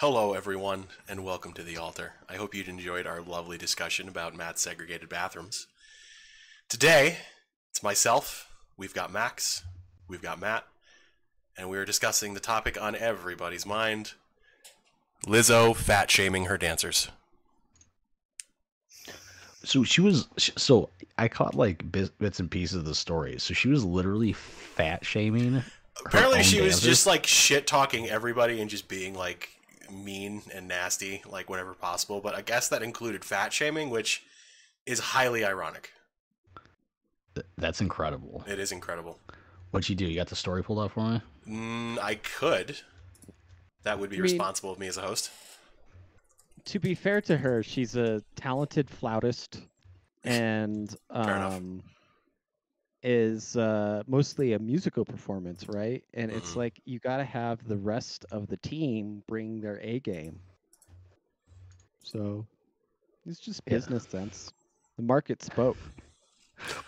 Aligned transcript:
Hello, 0.00 0.34
everyone, 0.34 0.88
and 1.08 1.24
welcome 1.24 1.54
to 1.54 1.62
the 1.62 1.78
altar. 1.78 2.12
I 2.28 2.36
hope 2.36 2.54
you'd 2.54 2.68
enjoyed 2.68 3.06
our 3.06 3.22
lovely 3.22 3.56
discussion 3.56 4.08
about 4.08 4.36
Matt's 4.36 4.60
segregated 4.60 5.08
bathrooms. 5.08 5.68
Today, 6.68 7.16
it's 7.70 7.82
myself, 7.82 8.46
we've 8.76 8.92
got 8.92 9.10
Max, 9.10 9.64
we've 10.06 10.20
got 10.20 10.38
Matt, 10.38 10.66
and 11.56 11.70
we 11.70 11.78
are 11.78 11.86
discussing 11.86 12.34
the 12.34 12.40
topic 12.40 12.78
on 12.78 12.94
everybody's 12.94 13.64
mind 13.64 14.12
Lizzo 15.24 15.74
fat 15.74 16.10
shaming 16.10 16.44
her 16.44 16.58
dancers. 16.58 17.08
So 19.64 19.82
she 19.82 20.02
was. 20.02 20.28
So 20.36 20.90
I 21.16 21.28
caught 21.28 21.54
like 21.54 21.90
bits, 21.90 22.10
bits 22.10 22.38
and 22.38 22.50
pieces 22.50 22.76
of 22.76 22.84
the 22.84 22.94
story. 22.94 23.38
So 23.38 23.54
she 23.54 23.68
was 23.68 23.82
literally 23.82 24.34
fat 24.34 25.06
shaming. 25.06 25.62
Apparently, 26.04 26.42
she 26.42 26.60
was 26.60 26.82
just 26.82 27.06
like 27.06 27.26
shit 27.26 27.66
talking 27.66 28.10
everybody 28.10 28.60
and 28.60 28.68
just 28.68 28.88
being 28.88 29.14
like 29.14 29.55
mean 29.90 30.42
and 30.54 30.68
nasty, 30.68 31.22
like 31.26 31.48
whenever 31.50 31.74
possible. 31.74 32.20
But 32.20 32.34
I 32.34 32.42
guess 32.42 32.68
that 32.68 32.82
included 32.82 33.24
fat 33.24 33.52
shaming, 33.52 33.90
which 33.90 34.22
is 34.86 34.98
highly 35.00 35.44
ironic. 35.44 35.90
Th- 37.34 37.46
That's 37.58 37.80
incredible. 37.80 38.44
It 38.46 38.58
is 38.58 38.72
incredible. 38.72 39.18
What'd 39.70 39.88
you 39.88 39.96
do? 39.96 40.06
You 40.06 40.16
got 40.16 40.28
the 40.28 40.36
story 40.36 40.62
pulled 40.62 40.78
up 40.78 40.92
for 40.92 41.04
me? 41.08 41.20
Mm, 41.48 41.98
I 41.98 42.14
could. 42.16 42.78
That 43.82 43.98
would 43.98 44.10
be 44.10 44.16
I 44.16 44.20
mean- 44.20 44.22
responsible 44.32 44.72
of 44.72 44.78
me 44.78 44.86
as 44.86 44.96
a 44.96 45.02
host. 45.02 45.30
to 46.66 46.78
be 46.78 46.94
fair 46.94 47.20
to 47.22 47.36
her, 47.36 47.62
she's 47.62 47.94
a 47.96 48.22
talented 48.36 48.88
flautist 48.90 49.60
and 50.24 50.94
Fair 51.12 51.22
enough. 51.36 51.54
um, 51.54 51.82
is 53.02 53.56
uh, 53.56 54.02
mostly 54.06 54.52
a 54.52 54.58
musical 54.58 55.04
performance, 55.04 55.68
right? 55.68 56.04
And 56.14 56.30
it's 56.30 56.54
Mhm. 56.54 56.56
like 56.56 56.80
you 56.84 56.98
got 56.98 57.18
to 57.18 57.24
have 57.24 57.66
the 57.66 57.76
rest 57.76 58.24
of 58.30 58.48
the 58.48 58.56
team 58.58 59.22
bring 59.26 59.60
their 59.60 59.80
A 59.82 60.00
game. 60.00 60.40
So 62.02 62.46
it's 63.26 63.38
just 63.40 63.66
Yeah. 63.66 63.68
business 63.68 64.04
sense. 64.04 64.52
The 64.96 65.02
market 65.02 65.42
spoke. 65.42 65.92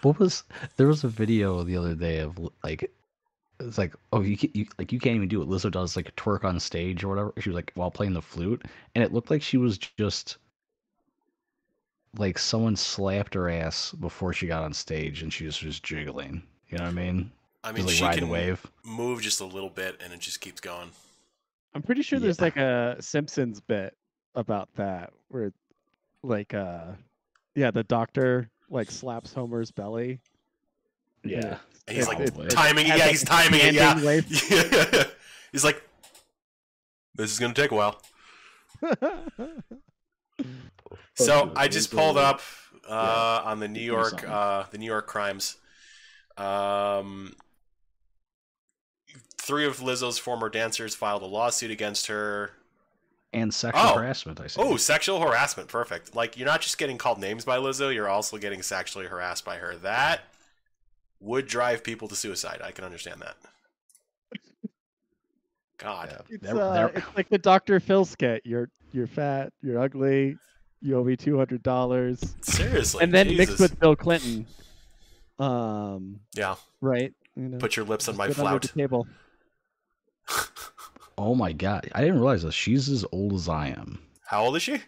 What 0.02 0.18
was 0.18 0.44
there 0.76 0.86
was 0.88 1.04
a 1.04 1.08
video 1.08 1.62
the 1.64 1.76
other 1.76 1.94
day 1.94 2.18
of 2.18 2.38
like 2.64 2.90
it's 3.60 3.78
like 3.78 3.94
oh 4.12 4.20
you, 4.20 4.36
you 4.54 4.66
like 4.78 4.92
you 4.92 4.98
can't 5.00 5.16
even 5.16 5.28
do 5.28 5.40
what 5.40 5.48
Lizzo 5.48 5.70
does 5.70 5.96
like 5.96 6.14
twerk 6.16 6.44
on 6.44 6.58
stage 6.60 7.04
or 7.04 7.08
whatever. 7.08 7.32
She 7.40 7.50
was 7.50 7.56
like 7.56 7.72
while 7.74 7.90
playing 7.90 8.14
the 8.14 8.22
flute, 8.22 8.64
and 8.94 9.04
it 9.04 9.12
looked 9.12 9.30
like 9.30 9.42
she 9.42 9.58
was 9.58 9.78
just 9.78 10.24
like 12.16 12.38
someone 12.38 12.76
slapped 12.76 13.34
her 13.34 13.48
ass 13.50 13.92
before 13.92 14.32
she 14.32 14.46
got 14.46 14.62
on 14.62 14.72
stage, 14.72 15.22
and 15.22 15.32
she 15.32 15.44
was 15.44 15.56
just 15.56 15.66
was 15.66 15.80
jiggling. 15.80 16.42
You 16.68 16.78
know 16.78 16.84
what 16.84 16.90
I 16.90 16.94
mean? 16.94 17.30
I 17.64 17.72
mean, 17.72 17.84
Just 17.86 17.96
she 17.98 18.02
like 18.04 18.10
ride 18.12 18.18
can 18.20 18.28
the 18.28 18.32
wave. 18.32 18.64
move 18.84 19.20
just 19.20 19.40
a 19.40 19.44
little 19.44 19.68
bit 19.70 20.00
and 20.02 20.12
it 20.12 20.20
just 20.20 20.40
keeps 20.40 20.60
going. 20.60 20.90
I'm 21.74 21.82
pretty 21.82 22.02
sure 22.02 22.18
there's 22.20 22.40
like 22.40 22.56
a 22.56 22.96
Simpsons 23.00 23.60
bit 23.60 23.96
about 24.36 24.68
that 24.76 25.12
where 25.28 25.52
like 26.22 26.54
uh 26.54 26.92
yeah, 27.56 27.70
the 27.72 27.82
doctor 27.84 28.48
like 28.70 28.90
slaps 28.90 29.32
Homer's 29.34 29.70
belly. 29.70 30.20
and 31.24 31.32
Yeah. 31.32 31.38
it's- 31.38 31.58
And 31.88 31.96
he's 31.96 32.06
it- 32.06 32.08
like 32.08 32.20
it- 32.20 32.50
timing 32.50 32.86
it. 32.86 32.96
Yeah, 32.96 33.08
he's 33.08 33.24
timing 33.24 33.60
it. 33.60 33.74
Yeah. 33.74 33.94
commanding 33.94 34.06
wave. 34.06 35.14
he's 35.52 35.64
like, 35.64 35.82
this 37.16 37.32
is 37.32 37.38
going 37.40 37.52
to 37.54 37.60
take 37.60 37.72
a 37.72 37.74
while. 37.74 38.00
So 41.14 41.52
I 41.56 41.68
just 41.68 41.90
pulled 41.90 42.16
up 42.16 42.40
uh, 42.88 43.42
on 43.44 43.60
the 43.60 43.68
New 43.68 43.80
York, 43.80 44.26
uh, 44.28 44.64
the 44.70 44.78
New 44.78 44.86
York 44.86 45.06
crimes. 45.06 45.56
Um, 46.36 47.34
three 49.36 49.66
of 49.66 49.78
Lizzo's 49.78 50.18
former 50.18 50.48
dancers 50.48 50.94
filed 50.94 51.22
a 51.22 51.26
lawsuit 51.26 51.70
against 51.70 52.06
her. 52.06 52.52
And 53.32 53.52
sexual 53.52 53.82
Oh. 53.84 53.94
harassment. 53.96 54.40
I 54.40 54.46
see. 54.46 54.60
Oh, 54.60 54.76
sexual 54.76 55.20
harassment. 55.20 55.68
Perfect. 55.68 56.14
Like 56.14 56.36
you're 56.38 56.46
not 56.46 56.60
just 56.62 56.78
getting 56.78 56.96
called 56.98 57.18
names 57.18 57.44
by 57.44 57.58
Lizzo, 57.58 57.92
you're 57.92 58.08
also 58.08 58.38
getting 58.38 58.62
sexually 58.62 59.06
harassed 59.06 59.44
by 59.44 59.56
her. 59.56 59.76
That 59.76 60.20
would 61.20 61.46
drive 61.46 61.82
people 61.84 62.08
to 62.08 62.16
suicide. 62.16 62.60
I 62.62 62.70
can 62.70 62.84
understand 62.84 63.20
that. 63.22 63.36
God. 65.78 66.08
Yeah, 66.10 66.36
It's, 66.36 66.42
they're- 66.44 66.60
uh, 66.60 66.72
they're- 66.74 66.92
it's 66.94 67.06
like 67.16 67.28
the 67.28 67.38
Dr. 67.38 67.80
Phil 67.80 68.04
skit. 68.04 68.42
You're 68.44 68.70
you're 68.92 69.06
fat, 69.06 69.52
you're 69.62 69.78
ugly, 69.78 70.38
you 70.80 70.96
owe 70.98 71.04
me 71.04 71.16
two 71.16 71.36
hundred 71.36 71.62
dollars. 71.62 72.34
Seriously. 72.42 73.02
And 73.02 73.12
then 73.12 73.28
Jesus. 73.28 73.48
mixed 73.48 73.60
with 73.60 73.78
Bill 73.80 73.96
Clinton. 73.96 74.46
Um 75.38 76.20
Yeah. 76.34 76.56
right. 76.80 77.12
You 77.36 77.48
know, 77.48 77.58
Put 77.58 77.76
your 77.76 77.84
lips 77.86 78.08
on 78.08 78.16
my 78.16 78.26
sit 78.28 78.36
flout. 78.36 78.62
table. 78.76 79.06
oh 81.18 81.34
my 81.34 81.52
god, 81.52 81.88
I 81.94 82.00
didn't 82.00 82.16
realize 82.16 82.42
this. 82.42 82.54
She's 82.54 82.88
as 82.88 83.04
old 83.12 83.32
as 83.34 83.48
I 83.48 83.68
am. 83.68 83.98
How 84.26 84.44
old 84.44 84.56
is 84.56 84.62
she? 84.62 84.78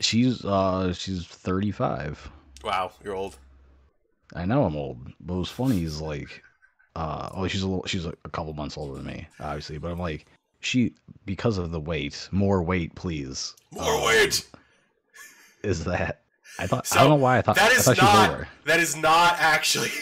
She's 0.00 0.44
uh 0.44 0.92
she's 0.92 1.26
35. 1.26 2.30
Wow, 2.64 2.92
you're 3.04 3.14
old. 3.14 3.38
I 4.34 4.44
know 4.44 4.64
I'm 4.64 4.76
old, 4.76 4.98
but 5.20 5.34
what's 5.36 5.50
funny 5.50 5.82
is 5.84 6.00
like, 6.00 6.42
uh, 6.96 7.28
oh, 7.34 7.46
she's 7.48 7.62
a 7.62 7.66
little, 7.68 7.84
she's 7.86 8.06
a, 8.06 8.14
a 8.24 8.30
couple 8.30 8.54
months 8.54 8.78
older 8.78 8.94
than 8.94 9.04
me, 9.04 9.28
obviously, 9.40 9.76
but 9.76 9.90
I'm 9.90 9.98
like, 9.98 10.24
she 10.60 10.94
because 11.26 11.58
of 11.58 11.70
the 11.70 11.80
weight, 11.80 12.28
more 12.32 12.62
weight, 12.62 12.94
please. 12.94 13.54
More 13.72 13.94
Um, 13.96 14.04
weight. 14.06 14.48
Is 15.62 15.84
that? 15.84 16.22
I 16.58 16.66
thought 16.66 16.86
So, 16.86 16.96
I 16.98 17.00
don't 17.02 17.10
know 17.10 17.16
why 17.16 17.38
I 17.38 17.42
thought 17.42 17.56
That 17.56 17.72
I 17.72 17.74
is 17.74 17.84
thought 17.84 17.98
not. 17.98 18.46
That 18.66 18.80
is 18.80 18.96
not 18.96 19.36
actually. 19.38 19.90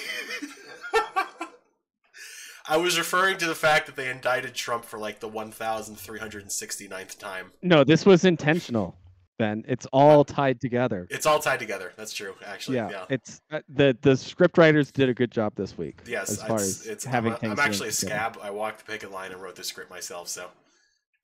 I 2.68 2.76
was 2.76 2.98
referring 2.98 3.36
to 3.38 3.46
the 3.46 3.54
fact 3.54 3.86
that 3.86 3.96
they 3.96 4.08
indicted 4.10 4.54
Trump 4.54 4.84
for 4.84 4.98
like 4.98 5.18
the 5.18 5.28
1,369th 5.28 7.18
time. 7.18 7.50
No, 7.62 7.82
this 7.82 8.06
was 8.06 8.24
intentional, 8.24 8.94
Ben. 9.38 9.64
It's 9.66 9.86
all 9.92 10.24
tied 10.24 10.60
together. 10.60 11.08
It's 11.10 11.26
all 11.26 11.40
tied 11.40 11.58
together. 11.58 11.92
That's 11.96 12.12
true, 12.12 12.34
actually. 12.46 12.76
yeah, 12.76 12.90
Yeah. 12.90 13.04
it's 13.08 13.40
uh, 13.50 13.60
the 13.68 13.96
the 14.02 14.16
script 14.16 14.56
writers 14.56 14.92
did 14.92 15.08
a 15.08 15.14
good 15.14 15.32
job 15.32 15.54
this 15.56 15.76
week. 15.76 15.98
Yes, 16.06 16.30
as 16.30 16.42
far 16.42 16.56
it's, 16.58 16.80
as 16.82 16.86
it's 16.86 17.04
having 17.04 17.32
I'm, 17.32 17.36
a, 17.36 17.40
things 17.40 17.52
I'm 17.58 17.66
actually 17.66 17.88
a 17.88 17.92
together. 17.92 18.32
scab. 18.34 18.38
I 18.42 18.50
walked 18.50 18.86
the 18.86 18.92
picket 18.92 19.10
line 19.10 19.32
and 19.32 19.42
wrote 19.42 19.56
the 19.56 19.64
script 19.64 19.90
myself. 19.90 20.28
So, 20.28 20.46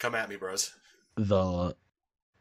come 0.00 0.16
at 0.16 0.28
me, 0.28 0.34
bros. 0.36 0.72
The 1.16 1.76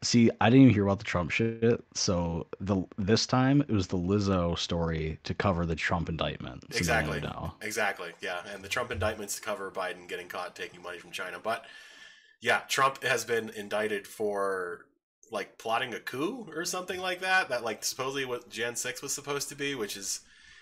see, 0.03 0.29
I 0.41 0.49
didn't 0.49 0.63
even 0.63 0.73
hear 0.73 0.85
about 0.85 0.99
the 0.99 1.05
Trump 1.05 1.31
shit. 1.31 1.83
So 1.93 2.47
the 2.59 2.83
this 2.97 3.25
time 3.25 3.61
it 3.61 3.71
was 3.71 3.87
the 3.87 3.97
Lizzo 3.97 4.57
story 4.57 5.19
to 5.23 5.33
cover 5.33 5.65
the 5.65 5.75
Trump 5.75 6.09
indictment. 6.09 6.63
So 6.71 6.77
Exactly. 6.77 7.21
Exactly. 7.61 8.11
Yeah, 8.21 8.41
and 8.53 8.63
the 8.63 8.69
Trump 8.69 8.91
indictments 8.91 9.35
to 9.35 9.41
cover 9.41 9.71
Biden 9.71 10.07
getting 10.07 10.27
caught 10.27 10.55
taking 10.55 10.81
money 10.81 10.99
from 10.99 11.11
China. 11.11 11.39
But 11.41 11.65
yeah, 12.41 12.61
Trump 12.67 13.03
has 13.03 13.25
been 13.25 13.49
indicted 13.49 14.07
for 14.07 14.85
like 15.31 15.57
plotting 15.57 15.93
a 15.93 15.99
coup 15.99 16.47
or 16.55 16.65
something 16.65 16.99
like 16.99 17.21
that. 17.21 17.49
That 17.49 17.63
like 17.63 17.83
supposedly 17.83 18.25
what 18.25 18.49
Jan 18.49 18.75
six 18.75 19.01
was 19.01 19.13
supposed 19.13 19.49
to 19.49 19.55
be, 19.55 19.75
which 19.75 19.97
is 19.97 20.21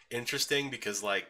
interesting 0.10 0.70
because 0.70 1.04
like 1.04 1.28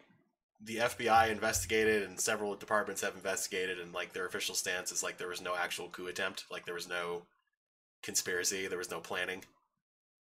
the 0.62 0.78
FBI 0.78 1.30
investigated 1.30 2.04
and 2.04 2.20
several 2.20 2.56
departments 2.56 3.02
have 3.02 3.16
investigated, 3.16 3.80
and 3.80 3.94
like 3.94 4.14
their 4.14 4.26
official 4.26 4.56
stance 4.56 4.92
is 4.92 5.04
like 5.04 5.18
there 5.18 5.28
was 5.28 5.42
no 5.42 5.56
actual 5.56 5.90
coup 5.90 6.08
attempt, 6.08 6.46
like 6.52 6.66
there 6.66 6.76
was 6.76 6.88
no 6.88 7.24
conspiracy, 8.04 8.68
there 8.68 8.78
was 8.78 8.92
no 8.92 9.00
planning. 9.00 9.44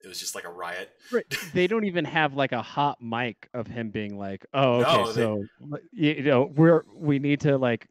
It 0.03 0.07
was 0.07 0.19
just 0.19 0.35
like 0.35 0.43
a 0.45 0.51
riot. 0.51 0.89
Right. 1.11 1.25
They 1.53 1.67
don't 1.67 1.85
even 1.85 2.03
have 2.05 2.33
like 2.33 2.51
a 2.51 2.61
hot 2.61 3.01
mic 3.01 3.47
of 3.53 3.67
him 3.67 3.89
being 3.89 4.17
like, 4.17 4.45
"Oh, 4.53 4.81
okay, 4.81 5.03
No, 5.03 5.11
so 5.11 5.23
l- 5.61 5.69
y- 5.71 5.79
you 6.17 6.23
know, 6.23 6.51
we're 6.55 6.83
we 6.93 7.19
need 7.19 7.39
to 7.41 7.57
like 7.57 7.87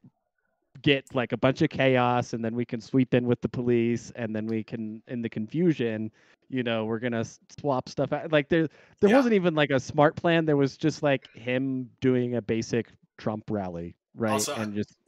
get 0.83 1.15
like 1.15 1.33
a 1.33 1.37
bunch 1.37 1.63
of 1.63 1.71
chaos, 1.71 2.33
and 2.33 2.45
then 2.45 2.55
we 2.55 2.65
can 2.65 2.81
sweep 2.81 3.15
in 3.15 3.27
with 3.27 3.41
the 3.41 3.49
police, 3.49 4.13
and 4.17 4.35
then 4.35 4.47
we 4.47 4.63
can, 4.65 5.01
in 5.07 5.23
the 5.23 5.29
confusion, 5.29 6.11
you 6.51 6.63
know, 6.63 6.85
we're 6.85 6.99
gonna 6.99 7.25
swap 7.59 7.89
stuff 7.89 8.12
out." 8.12 8.31
Like 8.33 8.49
there, 8.50 8.69
there 9.00 9.09
Yeah. 9.11 9.17
wasn't 9.17 9.35
even 9.35 9.55
like 9.55 9.71
a 9.71 9.81
smart 9.81 10.15
plan. 10.17 10.45
There 10.45 10.56
was 10.59 10.77
just 10.77 11.03
like 11.03 11.33
him 11.35 11.88
doing 12.03 12.35
a 12.37 12.43
basic 12.43 12.88
Trump 13.17 13.45
rally, 13.50 13.95
right, 14.15 14.33
Also, 14.33 14.55
and 14.56 14.75
just 14.75 14.99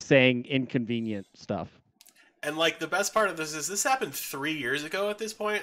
saying 0.00 0.44
inconvenient 0.44 1.26
stuff. 1.34 1.68
And 2.42 2.56
like 2.56 2.78
the 2.78 2.86
best 2.86 3.14
part 3.14 3.30
of 3.30 3.36
this 3.36 3.54
is 3.54 3.68
this 3.68 3.84
happened 3.84 4.14
three 4.14 4.52
years 4.52 4.84
ago 4.84 5.10
at 5.10 5.18
this 5.18 5.32
point, 5.32 5.62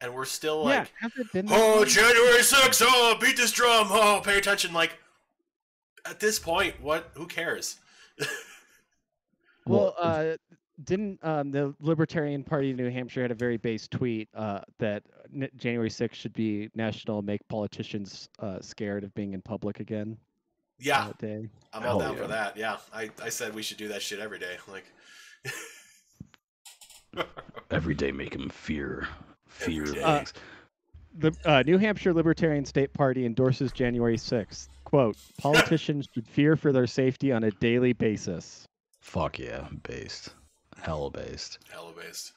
and 0.00 0.14
we're 0.14 0.24
still 0.24 0.68
yeah, 0.68 0.80
like, 0.80 0.92
has 1.00 1.12
been? 1.32 1.46
oh. 1.50 1.84
January 1.84 2.40
6th, 2.40 2.82
oh, 2.84 3.16
beat 3.20 3.36
this 3.36 3.52
drum, 3.52 3.88
oh, 3.90 4.20
pay 4.22 4.38
attention. 4.38 4.72
Like, 4.72 4.98
at 6.04 6.20
this 6.20 6.38
point, 6.38 6.74
what? 6.80 7.10
Who 7.14 7.26
cares? 7.26 7.78
Well, 9.66 9.94
uh, 9.98 10.36
didn't 10.84 11.18
um, 11.22 11.50
the 11.50 11.74
Libertarian 11.80 12.42
Party 12.42 12.70
of 12.70 12.76
New 12.76 12.90
Hampshire 12.90 13.22
had 13.22 13.30
a 13.30 13.34
very 13.34 13.56
base 13.56 13.86
tweet 13.86 14.28
uh, 14.34 14.60
that 14.78 15.02
n- 15.34 15.48
January 15.56 15.90
6th 15.90 16.14
should 16.14 16.32
be 16.32 16.70
National 16.74 17.22
Make 17.22 17.46
Politicians 17.48 18.28
uh, 18.40 18.60
Scared 18.60 19.04
of 19.04 19.14
Being 19.14 19.34
in 19.34 19.42
Public 19.42 19.80
Again 19.80 20.16
yeah, 20.78 21.08
that 21.08 21.18
day? 21.18 21.48
I'm 21.72 21.82
all 21.82 22.00
Hell 22.00 22.14
down 22.14 22.16
for 22.16 22.26
that. 22.28 22.56
Yeah, 22.56 22.78
I, 22.92 23.10
I 23.22 23.28
said 23.28 23.54
we 23.54 23.62
should 23.62 23.76
do 23.76 23.88
that 23.88 24.02
shit 24.02 24.18
every 24.18 24.38
day. 24.38 24.56
Like, 24.66 24.84
every 27.70 27.94
day 27.94 28.12
make 28.12 28.34
him 28.34 28.48
fear, 28.48 29.08
fear 29.46 29.84
Uh, 30.02 30.18
things. 30.18 30.32
The 31.18 31.32
uh, 31.44 31.62
New 31.66 31.76
Hampshire 31.78 32.12
Libertarian 32.12 32.64
State 32.64 32.92
Party 32.92 33.26
endorses 33.26 33.72
January 33.72 34.16
6th. 34.16 34.68
Quote, 34.84 35.16
politicians 35.38 36.08
should 36.14 36.26
fear 36.26 36.56
for 36.56 36.72
their 36.72 36.86
safety 36.86 37.32
on 37.32 37.44
a 37.44 37.50
daily 37.52 37.92
basis. 37.92 38.66
Fuck 39.00 39.38
yeah, 39.38 39.66
based. 39.82 40.30
hella 40.80 41.10
based. 41.10 41.58
Hella 41.72 41.92
based. 41.96 42.32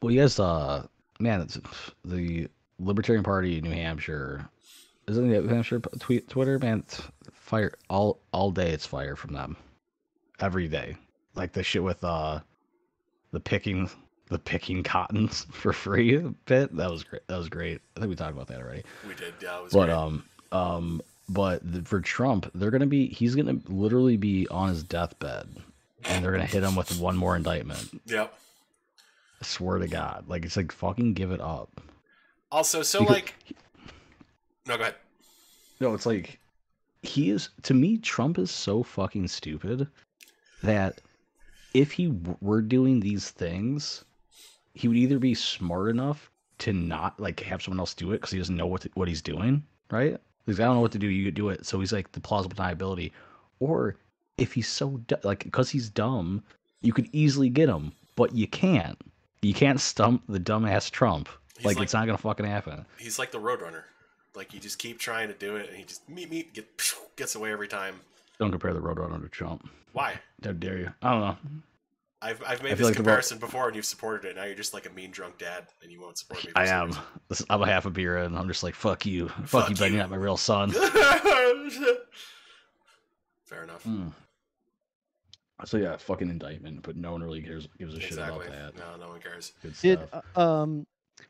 Well, 0.00 0.12
you 0.12 0.20
guys, 0.20 0.38
uh, 0.38 0.86
man, 1.18 1.40
it's 1.40 1.58
the 2.04 2.48
Libertarian 2.78 3.24
Party 3.24 3.58
in 3.58 3.64
New 3.64 3.70
Hampshire. 3.72 4.48
Isn't 5.08 5.30
it 5.32 5.44
New 5.44 5.48
Hampshire 5.48 5.80
tweet 5.98 6.28
Twitter? 6.28 6.58
Man, 6.58 6.84
fire 7.32 7.72
all 7.90 8.20
all 8.32 8.50
day. 8.50 8.70
It's 8.70 8.86
fire 8.86 9.16
from 9.16 9.34
them, 9.34 9.56
every 10.40 10.68
day. 10.68 10.96
Like 11.34 11.52
the 11.52 11.62
shit 11.62 11.82
with 11.82 12.02
uh, 12.04 12.40
the 13.32 13.40
picking 13.40 13.90
the 14.30 14.38
picking 14.38 14.82
cottons 14.82 15.46
for 15.52 15.72
free 15.72 16.16
bit. 16.46 16.74
That 16.76 16.90
was 16.90 17.04
great. 17.04 17.26
That 17.28 17.36
was 17.38 17.48
great. 17.48 17.80
I 17.96 18.00
think 18.00 18.10
we 18.10 18.16
talked 18.16 18.32
about 18.32 18.46
that 18.48 18.60
already. 18.60 18.82
We 19.06 19.14
did. 19.14 19.34
Yeah, 19.42 19.60
But 19.72 19.86
great. 19.86 19.90
um 19.90 20.24
um 20.52 21.02
but 21.28 21.60
the, 21.70 21.82
for 21.82 22.00
Trump, 22.00 22.50
they're 22.54 22.70
gonna 22.70 22.86
be 22.86 23.06
he's 23.08 23.34
gonna 23.34 23.58
literally 23.68 24.16
be 24.16 24.46
on 24.48 24.68
his 24.68 24.82
deathbed, 24.82 25.48
and 26.04 26.24
they're 26.24 26.32
gonna 26.32 26.46
hit 26.46 26.62
him 26.62 26.76
with 26.76 26.98
one 27.00 27.16
more 27.16 27.34
indictment. 27.36 28.00
Yep. 28.06 28.32
I 29.42 29.44
swear 29.44 29.78
to 29.78 29.88
God, 29.88 30.24
like 30.28 30.44
it's 30.44 30.56
like 30.56 30.70
fucking 30.72 31.14
give 31.14 31.30
it 31.32 31.40
up. 31.40 31.80
Also, 32.52 32.82
so 32.82 33.00
Because- 33.00 33.14
like, 33.16 33.34
no, 34.66 34.76
go 34.76 34.82
ahead. 34.82 34.94
No, 35.80 35.92
it's 35.94 36.06
like 36.06 36.38
he 37.02 37.30
is 37.30 37.48
to 37.62 37.74
me. 37.74 37.98
Trump 37.98 38.38
is 38.38 38.50
so 38.50 38.82
fucking 38.82 39.28
stupid 39.28 39.88
that 40.62 41.00
if 41.74 41.92
he 41.92 42.06
w- 42.06 42.36
were 42.40 42.62
doing 42.62 43.00
these 43.00 43.30
things, 43.30 44.04
he 44.74 44.88
would 44.88 44.96
either 44.96 45.18
be 45.18 45.34
smart 45.34 45.90
enough 45.90 46.30
to 46.58 46.72
not 46.72 47.18
like 47.20 47.40
have 47.40 47.60
someone 47.62 47.80
else 47.80 47.94
do 47.94 48.12
it 48.12 48.16
because 48.18 48.30
he 48.30 48.38
doesn't 48.38 48.56
know 48.56 48.66
what 48.66 48.82
to, 48.82 48.90
what 48.94 49.08
he's 49.08 49.20
doing, 49.22 49.62
right? 49.90 50.16
Because 50.46 50.60
I 50.60 50.64
don't 50.64 50.76
know 50.76 50.80
what 50.80 50.92
to 50.92 50.98
do, 50.98 51.08
you 51.08 51.30
do 51.30 51.48
it. 51.48 51.66
So 51.66 51.80
he's 51.80 51.92
like 51.92 52.12
the 52.12 52.20
plausible 52.20 52.56
deniability, 52.56 53.10
or 53.60 53.96
if 54.38 54.52
he's 54.52 54.68
so 54.68 55.00
du- 55.08 55.18
like 55.24 55.44
because 55.44 55.70
he's 55.70 55.90
dumb, 55.90 56.42
you 56.80 56.92
could 56.92 57.08
easily 57.12 57.48
get 57.48 57.68
him, 57.68 57.92
but 58.16 58.34
you 58.34 58.46
can't. 58.46 58.98
You 59.42 59.52
can't 59.52 59.80
stump 59.80 60.22
the 60.28 60.40
dumbass 60.40 60.90
Trump. 60.90 61.28
Like, 61.62 61.76
like- 61.76 61.84
it's 61.84 61.92
not 61.94 62.06
gonna 62.06 62.18
fucking 62.18 62.46
happen. 62.46 62.86
He's 62.98 63.18
like 63.18 63.32
the 63.32 63.38
Roadrunner. 63.40 63.82
Like 64.34 64.52
you 64.52 64.58
just 64.60 64.78
keep 64.78 64.98
trying 64.98 65.28
to 65.28 65.34
do 65.34 65.56
it, 65.56 65.68
and 65.68 65.76
he 65.78 65.84
just 65.84 66.08
meet 66.08 66.30
meet 66.30 66.52
get 66.54 66.66
gets 67.16 67.34
away 67.34 67.52
every 67.52 67.68
time. 67.68 68.00
Don't 68.38 68.50
compare 68.50 68.72
the 68.74 68.80
Roadrunner 68.80 69.22
to 69.22 69.28
Trump. 69.28 69.68
Why? 69.92 70.14
How 70.44 70.52
dare 70.52 70.78
you? 70.78 70.92
I 71.02 71.10
don't 71.12 71.20
know. 71.20 71.36
I've 72.22 72.42
I've 72.46 72.62
made 72.62 72.70
feel 72.70 72.78
this 72.78 72.84
like 72.86 72.94
the 72.94 73.00
Ro- 73.02 73.04
comparison 73.04 73.38
before, 73.38 73.66
and 73.66 73.76
you've 73.76 73.84
supported 73.84 74.28
it. 74.30 74.36
Now 74.36 74.44
you're 74.44 74.54
just 74.56 74.72
like 74.74 74.86
a 74.86 74.90
mean 74.90 75.10
drunk 75.10 75.36
dad, 75.38 75.66
and 75.82 75.92
you 75.92 76.00
won't 76.00 76.16
support 76.18 76.44
me. 76.44 76.52
I 76.56 76.66
am. 76.68 76.96
reason. 77.30 77.46
I'm 77.50 77.62
a 77.62 77.66
half 77.66 77.84
a 77.86 77.90
beer 77.90 78.16
and 78.16 78.36
I'm 78.38 78.48
just 78.48 78.62
like, 78.62 78.74
fuck 78.74 79.04
you. 79.04 79.28
Fuck, 79.28 79.48
Fuck 79.48 79.70
you, 79.70 79.76
Ben. 79.76 79.90
you. 79.92 79.98
You're 79.98 80.04
not 80.04 80.10
my 80.10 80.16
real 80.16 80.36
son. 80.38 80.70
Fair 83.44 83.62
enough. 83.64 83.84
Mm. 83.84 84.12
So 85.66 85.76
yeah, 85.76 85.96
fucking 85.96 86.28
indictment, 86.28 86.82
but 86.82 86.96
no 86.96 87.12
one 87.12 87.22
really 87.22 87.40
cares 87.42 87.68
gives 87.78 87.94
a 87.94 87.98
Exactly. 87.98 88.46
shit 88.46 88.54
about 88.54 88.74
that. 88.74 88.76
No, 88.76 88.96
no 89.06 89.08
one 89.10 89.20
cares. 89.20 89.52
Good 89.62 89.74
Did 89.80 89.98
stuff. 90.08 90.24
uh, 90.36 90.40
um, 90.62 90.86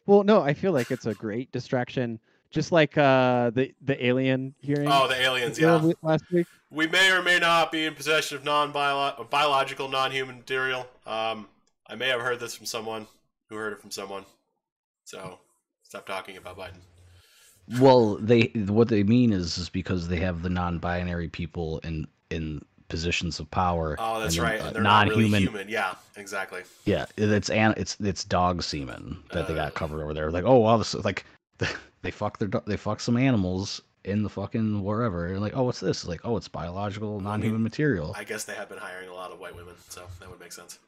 well, 0.07 0.23
no, 0.25 0.41
I 0.41 0.55
feel 0.55 0.73
like 0.73 0.91
it's 0.91 1.07
a 1.07 1.15
great 1.15 1.53
distraction, 1.53 2.19
just 2.55 2.73
like 2.73 2.97
uh 2.97 3.51
the 3.51 3.75
the 3.83 3.97
alien 4.07 4.55
hearing. 4.61 4.89
Oh, 4.91 5.07
the 5.09 5.21
aliens. 5.21 5.59
Yeah, 5.59 5.91
last 6.03 6.25
week. 6.33 6.47
we 6.71 6.87
may 6.87 7.11
or 7.11 7.21
may 7.23 7.39
not 7.39 7.71
be 7.71 7.85
in 7.85 7.95
possession 7.95 8.39
of 8.39 8.45
non-biological, 8.45 9.89
non-human 9.89 10.39
material. 10.39 10.87
Um, 11.07 11.49
I 11.87 11.97
may 11.97 12.09
have 12.09 12.21
heard 12.21 12.41
this 12.41 12.55
from 12.55 12.67
someone 12.67 13.07
who 13.51 13.57
heard 13.57 13.73
it 13.75 13.81
from 13.81 13.91
someone. 13.91 14.25
So 15.05 15.39
stop 15.83 16.07
talking 16.07 16.37
about 16.39 16.57
Biden. 16.57 16.81
Well, 17.81 18.17
they 18.17 18.53
what 18.67 18.89
they 18.89 19.03
mean 19.03 19.33
is 19.33 19.59
is 19.59 19.69
because 19.69 20.09
they 20.09 20.19
have 20.21 20.43
the 20.43 20.51
non-binary 20.51 21.29
people 21.29 21.79
in 21.81 22.07
in 22.31 22.65
positions 22.89 23.41
of 23.41 23.51
power. 23.51 23.97
Oh, 23.99 24.21
that's 24.21 24.37
and 24.37 24.45
then, 24.45 24.53
right. 24.53 24.61
uh, 24.61 24.67
And 24.67 24.77
they're 24.77 24.83
not 24.83 25.09
really 25.09 25.29
non-human. 25.29 25.69
Yeah, 25.69 25.95
exactly. 26.17 26.63
Yeah, 26.85 27.07
it's 27.17 27.51
an 27.51 27.75
it's 27.77 27.97
it's 28.01 28.23
dog 28.25 28.63
semen 28.63 29.23
that 29.33 29.49
they 29.49 29.55
Uh. 29.55 29.65
got 29.65 29.75
covered 29.75 30.03
over 30.03 30.15
there. 30.15 30.31
Like, 30.31 30.45
oh 30.45 30.59
wow, 30.59 30.77
this 30.77 30.95
is 30.95 31.05
like 31.05 31.25
they 32.05 32.11
fuck 32.11 32.39
their 32.39 32.49
they 32.67 32.77
fuck 32.77 33.01
some 33.01 33.17
animals 33.17 33.81
in 34.05 34.23
the 34.23 34.29
fucking 34.29 34.85
wherever. 34.85 35.27
And 35.27 35.41
like, 35.41 35.57
oh, 35.57 35.65
what's 35.65 35.81
this? 35.81 36.03
It's 36.03 36.09
like, 36.09 36.21
oh, 36.25 36.37
it's 36.37 36.47
biological 36.47 37.19
non-human 37.21 37.63
material. 37.63 38.15
I 38.17 38.25
guess 38.25 38.45
they 38.45 38.55
have 38.55 38.69
been 38.69 38.79
hiring 38.79 39.09
a 39.09 39.15
lot 39.15 39.33
of 39.33 39.41
white 39.41 39.57
women, 39.57 39.75
so 39.89 40.03
that 40.21 40.31
would 40.31 40.39
make 40.39 40.53
sense. 40.53 40.79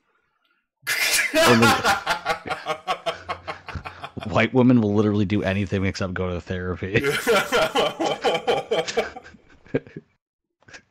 White 4.31 4.55
women 4.55 4.81
will 4.81 4.95
literally 4.95 5.25
do 5.25 5.43
anything 5.43 5.85
except 5.85 6.15
go 6.15 6.33
to 6.33 6.41
therapy. 6.41 6.95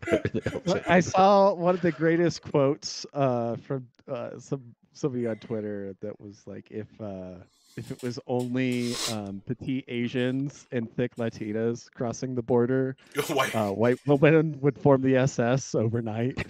I 0.88 1.00
saw 1.00 1.54
one 1.54 1.76
of 1.76 1.82
the 1.82 1.92
greatest 1.92 2.42
quotes 2.42 3.06
uh, 3.14 3.56
from 3.58 3.88
uh, 4.08 4.40
some 4.40 4.76
somebody 4.94 5.28
on 5.28 5.38
Twitter 5.38 5.96
that 6.02 6.20
was 6.20 6.46
like, 6.48 6.72
if 6.72 6.88
uh, 7.02 7.36
if 7.78 7.92
it 7.92 8.02
was 8.02 8.20
only 8.28 8.94
um, 9.12 9.42
petite 9.46 9.86
Asians 9.88 10.66
and 10.72 10.90
thick 10.96 11.16
Latinas 11.18 11.92
crossing 11.94 12.34
the 12.36 12.42
border, 12.42 12.96
White. 13.30 13.54
uh, 13.56 13.72
white 13.72 14.00
women 14.08 14.58
would 14.62 14.78
form 14.78 15.02
the 15.02 15.18
SS 15.18 15.76
overnight. 15.76 16.38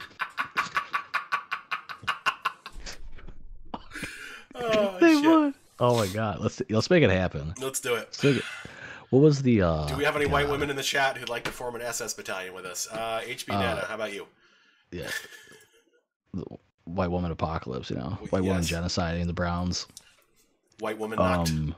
oh, 4.55 4.97
They 4.99 5.13
shit. 5.13 5.25
would. 5.25 5.53
Oh 5.79 5.97
my 5.97 6.07
god, 6.07 6.39
let's 6.39 6.61
let's 6.69 6.89
make 6.89 7.03
it 7.03 7.09
happen. 7.09 7.53
Let's 7.59 7.79
do 7.81 7.95
it. 7.95 8.07
Let's 8.07 8.23
make 8.23 8.37
it- 8.37 8.43
What 9.09 9.19
was 9.19 9.41
the? 9.41 9.61
uh 9.61 9.85
Do 9.87 9.95
we 9.97 10.03
have 10.05 10.15
any 10.15 10.25
white 10.25 10.49
women 10.49 10.69
in 10.69 10.75
the 10.77 10.83
chat 10.83 11.17
who'd 11.17 11.29
like 11.29 11.43
to 11.45 11.51
form 11.51 11.75
an 11.75 11.81
SS 11.81 12.13
battalion 12.13 12.53
with 12.53 12.65
us? 12.65 12.87
Uh, 12.91 13.21
HB 13.25 13.53
Uh, 13.53 13.59
Nana, 13.59 13.85
how 13.87 13.95
about 13.95 14.13
you? 14.13 14.25
Yeah, 14.91 15.09
white 16.85 17.11
woman 17.11 17.31
apocalypse. 17.31 17.89
You 17.89 17.97
know, 17.97 18.09
W- 18.11 18.27
white 18.29 18.43
woman 18.43 18.63
yes. 18.63 18.71
genociding 18.71 19.25
the 19.27 19.33
Browns. 19.33 19.87
White 20.79 20.97
woman 20.97 21.17
knocked. 21.17 21.49
Um, 21.49 21.75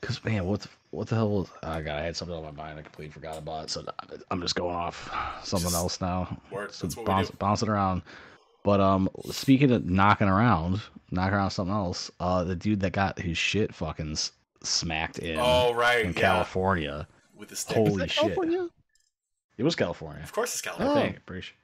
because 0.00 0.24
man, 0.24 0.46
what 0.46 0.60
the, 0.60 0.68
what 0.90 1.08
the 1.08 1.14
hell 1.16 1.28
was? 1.30 1.48
Oh 1.62 1.82
god, 1.82 1.88
I 1.88 2.00
had 2.02 2.16
something 2.16 2.34
on 2.36 2.42
my 2.42 2.50
mind. 2.50 2.78
I 2.78 2.82
completely 2.82 3.12
forgot 3.12 3.36
about 3.36 3.64
it. 3.64 3.70
So 3.70 3.84
I'm 4.30 4.40
just 4.40 4.54
going 4.54 4.74
off 4.74 5.10
something 5.44 5.66
Just 5.70 5.74
else 5.76 6.00
now. 6.00 6.38
Word, 6.50 6.72
So 6.72 6.86
that's 6.86 6.96
what 6.96 7.06
bounce, 7.06 7.28
we 7.28 7.32
do. 7.32 7.36
bouncing 7.38 7.68
around. 7.68 8.02
But 8.64 8.80
um, 8.80 9.08
speaking 9.30 9.70
of 9.72 9.84
knocking 9.84 10.28
around, 10.28 10.80
knocking 11.10 11.34
around 11.34 11.50
something 11.50 11.74
else. 11.74 12.10
Uh, 12.20 12.44
the 12.44 12.56
dude 12.56 12.80
that 12.80 12.92
got 12.92 13.18
his 13.18 13.36
shit 13.38 13.74
fucking 13.74 14.16
smacked 14.62 15.18
in 15.18 15.38
Oh, 15.38 15.72
right. 15.74 16.04
in 16.04 16.12
yeah. 16.12 16.20
California. 16.20 17.06
With 17.36 17.48
the 17.50 17.56
stick. 17.56 17.76
Holy 17.76 18.04
Is 18.04 18.10
shit! 18.12 18.22
California? 18.22 18.68
It 19.58 19.62
was 19.62 19.74
California. 19.76 20.22
Of 20.22 20.32
course 20.32 20.54
it's 20.54 20.66
I 20.66 20.70
California. 20.70 21.02
Oh. 21.02 21.04
think. 21.12 21.26
Pretty 21.26 21.42
sure. 21.42 21.56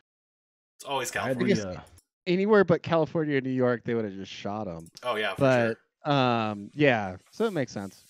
It's 0.76 0.84
always 0.84 1.14
I 1.16 1.20
had 1.28 1.38
California. 1.38 1.84
Guess- 2.26 2.32
the, 2.32 2.32
Anywhere 2.32 2.64
but 2.64 2.82
California 2.82 3.38
or 3.38 3.40
New 3.40 3.50
York, 3.50 3.82
they 3.84 3.94
would 3.94 4.04
have 4.04 4.14
just 4.14 4.32
shot 4.32 4.66
him. 4.66 4.86
Oh, 5.02 5.16
yeah, 5.16 5.34
for 5.34 5.40
But 5.40 5.78
sure. 6.06 6.12
um, 6.14 6.70
yeah, 6.74 7.16
so 7.30 7.44
it 7.46 7.52
makes 7.52 7.72
sense. 7.72 8.02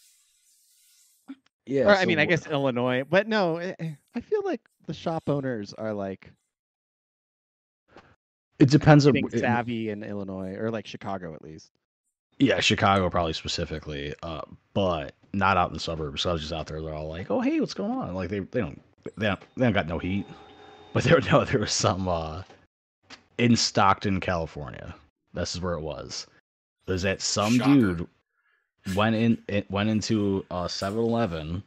yeah. 1.66 1.84
or 1.84 1.90
I 1.90 2.00
so 2.02 2.06
mean, 2.06 2.18
I 2.18 2.24
guess 2.24 2.46
Illinois, 2.46 3.04
but 3.08 3.28
no, 3.28 3.56
eh, 3.58 3.74
eh, 3.78 3.90
I 4.14 4.20
feel 4.20 4.42
like 4.44 4.60
the 4.86 4.94
shop 4.94 5.28
owners 5.28 5.74
are 5.74 5.92
like 5.92 6.30
it 8.58 8.70
depends 8.70 9.06
on. 9.06 9.12
getting 9.12 9.28
it- 9.32 9.40
savvy 9.40 9.90
in 9.90 10.02
Illinois 10.02 10.54
or 10.54 10.70
like 10.70 10.86
Chicago 10.86 11.34
at 11.34 11.42
least. 11.42 11.70
Yeah, 12.38 12.60
Chicago 12.60 13.08
probably 13.08 13.32
specifically, 13.32 14.14
uh, 14.22 14.42
but 14.74 15.14
not 15.32 15.56
out 15.56 15.68
in 15.68 15.74
the 15.74 15.80
suburbs. 15.80 16.20
So 16.22 16.30
I 16.30 16.32
was 16.34 16.42
just 16.42 16.52
out 16.52 16.66
there. 16.66 16.82
They're 16.82 16.92
all 16.94 17.08
like, 17.08 17.30
"Oh, 17.30 17.40
hey, 17.40 17.60
what's 17.60 17.72
going 17.74 17.90
on?" 17.92 18.14
Like 18.14 18.28
they 18.28 18.40
they 18.40 18.60
don't 18.60 18.80
they 19.16 19.26
don't, 19.26 19.40
they 19.56 19.64
don't 19.64 19.72
got 19.72 19.86
no 19.88 19.98
heat. 19.98 20.26
But 20.92 21.04
there 21.04 21.18
no 21.32 21.44
there 21.44 21.60
was 21.60 21.72
some 21.72 22.06
uh, 22.08 22.42
in 23.38 23.56
Stockton, 23.56 24.20
California. 24.20 24.94
This 25.34 25.54
is 25.54 25.60
where 25.60 25.74
it 25.74 25.80
was. 25.82 26.26
There's 26.86 27.02
that 27.02 27.20
some 27.20 27.58
Shocker. 27.58 27.72
dude 27.74 28.06
went 28.94 29.16
in 29.16 29.36
it 29.48 29.68
went 29.70 29.88
into 29.90 30.44
uh 30.52 30.66
7-Eleven 30.68 31.60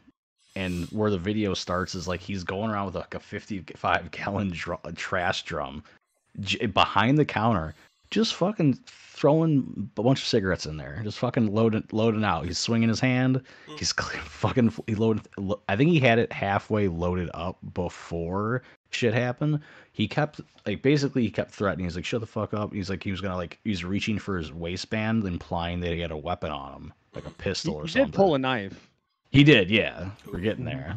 and 0.55 0.85
where 0.85 1.11
the 1.11 1.17
video 1.17 1.53
starts 1.53 1.93
is 1.93 2.07
like 2.07 2.21
he's 2.21 2.45
going 2.45 2.71
around 2.71 2.85
with 2.85 2.95
like 2.95 3.13
a 3.13 3.19
55 3.19 4.09
gallon 4.11 4.49
dr- 4.53 4.95
trash 4.95 5.43
drum 5.43 5.83
j- 6.39 6.65
behind 6.67 7.17
the 7.17 7.25
counter 7.25 7.75
just 8.09 8.35
fucking 8.35 8.79
throwing 8.85 9.89
a 9.97 10.01
bunch 10.01 10.21
of 10.21 10.27
cigarettes 10.27 10.65
in 10.65 10.77
there 10.77 11.01
just 11.03 11.19
fucking 11.19 11.53
loading 11.53 11.83
loading 11.91 12.23
out 12.23 12.45
he's 12.45 12.57
swinging 12.57 12.87
his 12.87 13.01
hand 13.01 13.41
he's 13.77 13.93
cl- 13.99 14.23
fucking 14.23 14.71
he 14.87 14.95
loaded 14.95 15.27
lo- 15.37 15.59
i 15.67 15.75
think 15.75 15.89
he 15.91 15.99
had 15.99 16.19
it 16.19 16.31
halfway 16.31 16.87
loaded 16.87 17.29
up 17.33 17.57
before 17.73 18.63
shit 18.91 19.13
happened 19.13 19.59
he 19.91 20.07
kept 20.07 20.41
like 20.65 20.81
basically 20.81 21.21
he 21.23 21.29
kept 21.29 21.51
threatening 21.51 21.85
he's 21.85 21.95
like 21.95 22.05
shut 22.05 22.21
the 22.21 22.27
fuck 22.27 22.53
up 22.53 22.73
he's 22.73 22.89
like 22.89 23.03
he 23.03 23.11
was 23.11 23.21
gonna 23.21 23.35
like 23.35 23.59
he's 23.63 23.83
reaching 23.83 24.17
for 24.19 24.37
his 24.37 24.51
waistband 24.53 25.23
implying 25.25 25.79
that 25.79 25.91
he 25.91 25.99
had 25.99 26.11
a 26.11 26.17
weapon 26.17 26.51
on 26.51 26.73
him 26.73 26.93
like 27.13 27.25
a 27.25 27.29
He, 27.29 27.35
pistol 27.37 27.75
or 27.75 27.83
he 27.83 27.89
something 27.89 28.11
did 28.11 28.15
pull 28.15 28.35
a 28.35 28.39
knife. 28.39 28.87
he 29.31 29.43
did, 29.43 29.69
yeah. 29.69 30.09
We're 30.31 30.39
getting 30.39 30.65
there. 30.65 30.95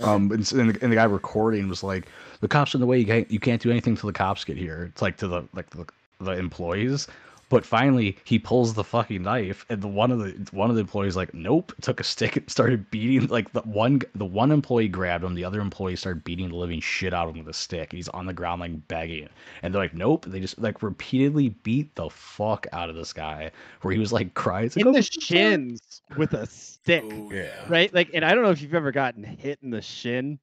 Um, 0.00 0.30
and, 0.32 0.52
and, 0.52 0.70
the, 0.70 0.82
and 0.82 0.90
the 0.90 0.96
guy 0.96 1.04
recording 1.04 1.68
was 1.68 1.84
like, 1.84 2.08
"The 2.40 2.48
cops 2.48 2.74
are 2.74 2.78
in 2.78 2.80
the 2.80 2.86
way. 2.86 2.98
You 2.98 3.06
can't, 3.06 3.30
you 3.30 3.38
can't 3.38 3.62
do 3.62 3.70
anything 3.70 3.96
till 3.96 4.08
the 4.08 4.12
cops 4.12 4.44
get 4.44 4.56
here." 4.56 4.86
It's 4.90 5.02
like 5.02 5.16
to 5.18 5.28
the 5.28 5.44
like 5.54 5.70
the, 5.70 5.86
the 6.20 6.32
employees, 6.32 7.06
But 7.54 7.64
finally, 7.64 8.16
he 8.24 8.40
pulls 8.40 8.74
the 8.74 8.82
fucking 8.82 9.22
knife, 9.22 9.64
and 9.68 9.80
the 9.80 9.86
one 9.86 10.10
of 10.10 10.18
the 10.18 10.32
one 10.50 10.70
of 10.70 10.74
the 10.76 10.80
employees 10.80 11.14
like, 11.14 11.32
nope, 11.32 11.72
took 11.80 12.00
a 12.00 12.04
stick 12.04 12.36
and 12.36 12.50
started 12.50 12.90
beating. 12.90 13.28
Like 13.28 13.52
the 13.52 13.60
one 13.60 14.00
the 14.16 14.24
one 14.24 14.50
employee 14.50 14.88
grabbed 14.88 15.22
him, 15.22 15.36
the 15.36 15.44
other 15.44 15.60
employee 15.60 15.94
started 15.94 16.24
beating 16.24 16.48
the 16.48 16.56
living 16.56 16.80
shit 16.80 17.14
out 17.14 17.28
of 17.28 17.36
him 17.36 17.44
with 17.44 17.54
a 17.54 17.56
stick. 17.56 17.92
He's 17.92 18.08
on 18.08 18.26
the 18.26 18.32
ground 18.32 18.60
like 18.60 18.88
begging, 18.88 19.28
and 19.62 19.72
they're 19.72 19.80
like, 19.82 19.94
nope. 19.94 20.24
They 20.26 20.40
just 20.40 20.58
like 20.58 20.82
repeatedly 20.82 21.50
beat 21.50 21.94
the 21.94 22.10
fuck 22.10 22.66
out 22.72 22.90
of 22.90 22.96
this 22.96 23.12
guy, 23.12 23.52
where 23.82 23.94
he 23.94 24.00
was 24.00 24.12
like 24.12 24.34
crying 24.34 24.72
in 24.74 24.88
"Oh, 24.88 24.92
the 24.92 25.02
shins 25.02 26.02
with 26.16 26.34
a 26.34 26.46
stick, 26.46 27.04
Ooh, 27.04 27.30
Yeah. 27.32 27.42
yeah. 27.42 27.64
right? 27.68 27.94
Like, 27.94 28.10
and 28.14 28.24
I 28.24 28.34
don't 28.34 28.42
know 28.42 28.50
if 28.50 28.62
you've 28.62 28.74
ever 28.74 28.90
gotten 28.90 29.22
hit 29.22 29.60
in 29.62 29.70
the 29.70 29.80
shin 29.80 30.40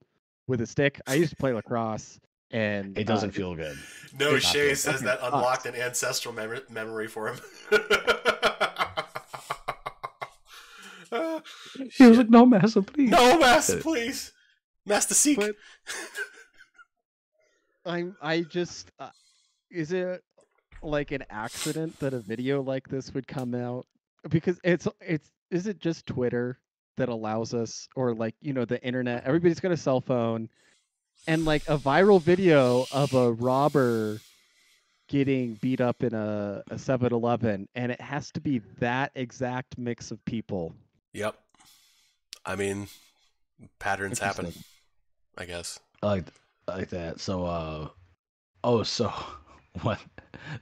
with 0.48 0.62
a 0.62 0.65
stick. 0.65 1.01
I 1.08 1.15
used 1.15 1.32
to 1.32 1.36
play 1.36 1.51
lacrosse, 1.51 2.22
and 2.51 2.98
It 2.98 3.05
doesn't 3.08 3.29
uh, 3.29 3.34
feel 3.34 3.55
good. 3.55 3.77
No, 4.20 4.36
It's 4.36 4.46
Shay 4.46 4.70
good. 4.70 4.77
says 4.77 5.01
that 5.01 5.20
unlocked 5.24 5.65
an 5.65 5.74
ancestral 5.75 6.34
mem- 6.36 6.60
memory 6.70 7.08
for 7.08 7.29
him. 7.29 7.39
Uh, 11.12 11.39
He 11.98 12.05
was 12.05 12.17
like, 12.17 12.29
no, 12.29 12.46
Massa, 12.46 12.81
please. 12.81 13.10
no, 13.10 13.38
Master, 13.39 13.77
please. 13.79 14.31
Master 14.86 15.13
Seek. 15.13 15.38
But- 15.39 15.55
I'm 17.86 18.15
I 18.22 18.41
just 18.41 18.91
uh, 19.00 19.10
is 19.72 19.91
it 19.91 20.22
like 20.84 21.12
an 21.12 21.24
accident 21.29 21.98
that 22.00 22.13
a 22.13 22.20
video 22.20 22.62
like 22.62 22.88
this 22.88 23.12
would 23.13 23.27
come 23.27 23.55
out 23.55 23.86
because 24.29 24.60
it's 24.63 24.88
it's 25.00 25.31
is 25.50 25.65
it 25.67 25.79
just 25.79 26.05
Twitter 26.05 26.60
that 26.98 27.10
allows 27.10 27.53
us 27.55 27.88
or 27.96 28.13
like 28.13 28.36
you 28.39 28.53
know 28.53 28.65
the 28.65 28.79
internet 28.84 29.24
everybody's 29.25 29.60
got 29.60 29.72
a 29.72 29.77
cell 29.77 30.00
phone 30.00 30.48
and 31.28 31.46
like 31.46 31.63
a 31.68 31.78
viral 31.78 32.22
video 32.22 32.86
of 32.92 33.13
a 33.13 33.32
robber 33.32 34.20
getting 35.08 35.56
beat 35.56 35.82
up 35.82 36.04
in 36.04 36.13
a, 36.13 36.63
a 36.72 36.75
7-Eleven 36.75 37.68
and 37.75 37.92
it 37.92 38.00
has 38.00 38.32
to 38.32 38.40
be 38.40 38.60
that 38.80 39.12
exact 39.16 39.78
mix 39.78 40.10
of 40.12 40.24
people. 40.25 40.74
Yep. 41.13 41.36
I 42.46 42.56
mean, 42.56 42.88
patterns 43.80 44.20
happen, 44.20 44.54
I 45.38 45.46
guess. 45.46 45.80
I 46.01 46.08
like 46.08 46.25
I 46.68 46.78
like 46.78 46.90
that. 46.90 47.20
So 47.20 47.46
uh 47.46 47.88
oh 48.63 48.84
so 48.84 49.13
what 49.82 50.00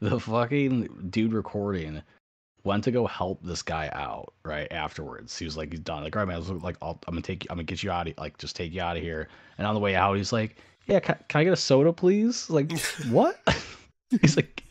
the 0.02 0.20
fucking 0.20 1.08
dude 1.10 1.34
recording 1.34 2.02
went 2.70 2.84
to 2.84 2.92
go 2.92 3.08
help 3.08 3.42
this 3.44 3.64
guy 3.64 3.90
out 3.94 4.32
right 4.46 4.72
afterwards. 4.72 5.38
He 5.38 5.44
was 5.44 5.58
like 5.58 5.72
he's 5.72 5.80
done. 5.80 6.04
Like, 6.04 6.16
all 6.16 6.22
right, 6.22 6.28
man, 6.28 6.36
I 6.36 6.40
was 6.40 6.50
like 6.50 6.78
I'll, 6.82 7.00
I'm 7.08 7.16
gonna 7.16 7.24
take 7.24 7.44
you 7.44 7.48
I'm 7.50 7.58
gonna 7.58 7.64
get 7.64 7.82
you 7.82 7.90
out 7.90 8.08
of 8.08 8.14
like 8.18 8.38
just 8.38 8.56
take 8.56 8.72
you 8.72 8.82
out 8.82 8.96
of 8.96 9.02
here. 9.04 9.28
And 9.58 9.66
on 9.66 9.74
the 9.74 9.80
way 9.80 9.96
out, 9.96 10.16
he's 10.16 10.32
like, 10.32 10.56
Yeah, 10.86 11.00
can, 11.00 11.18
can 11.28 11.42
I 11.42 11.44
get 11.44 11.54
a 11.54 11.58
soda, 11.58 11.92
please? 11.92 12.50
Like, 12.50 12.72
what? 13.10 13.40
he's 14.22 14.36
like 14.36 14.64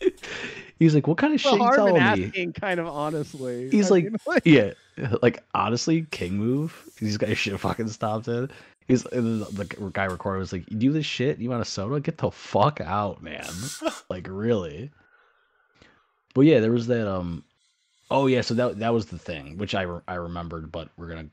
he's 0.79 0.95
like, 0.95 1.07
What 1.07 1.17
kind 1.17 1.33
of 1.33 1.41
shit 1.41 1.51
The 1.51 1.57
you 1.57 1.63
harm 1.63 1.87
in 1.89 1.95
telling 1.95 2.31
me? 2.31 2.51
kind 2.53 2.79
of 2.79 2.87
honestly. 2.87 3.69
He's 3.69 3.91
I 3.91 3.95
like, 3.95 4.03
mean, 4.05 4.39
yeah, 4.45 4.73
like 5.21 5.43
honestly, 5.53 6.07
king 6.11 6.37
move. 6.37 6.89
He's 6.97 7.17
got 7.17 7.29
his 7.29 7.37
shit 7.37 7.59
fucking 7.59 7.89
stopped 7.89 8.29
in. 8.29 8.49
He's 8.87 9.05
and 9.07 9.41
the, 9.43 9.65
the 9.65 9.91
guy 9.91 10.05
recording 10.05 10.39
was 10.39 10.51
like, 10.51 10.69
"You 10.71 10.77
do 10.77 10.91
this 10.91 11.05
shit? 11.05 11.37
You 11.37 11.49
want 11.49 11.61
a 11.61 11.65
soda? 11.65 11.99
Get 11.99 12.17
the 12.17 12.31
fuck 12.31 12.81
out, 12.81 13.21
man! 13.21 13.45
like 14.09 14.25
really." 14.27 14.89
But 16.33 16.41
yeah, 16.41 16.59
there 16.59 16.71
was 16.71 16.87
that. 16.87 17.07
Um, 17.07 17.43
oh 18.11 18.27
yeah, 18.27 18.41
so 18.41 18.53
that 18.55 18.79
that 18.79 18.93
was 18.93 19.07
the 19.07 19.19
thing, 19.19 19.57
which 19.57 19.75
I 19.75 19.83
re- 19.83 20.01
I 20.07 20.15
remembered, 20.15 20.71
but 20.71 20.89
we're 20.97 21.09
gonna 21.09 21.29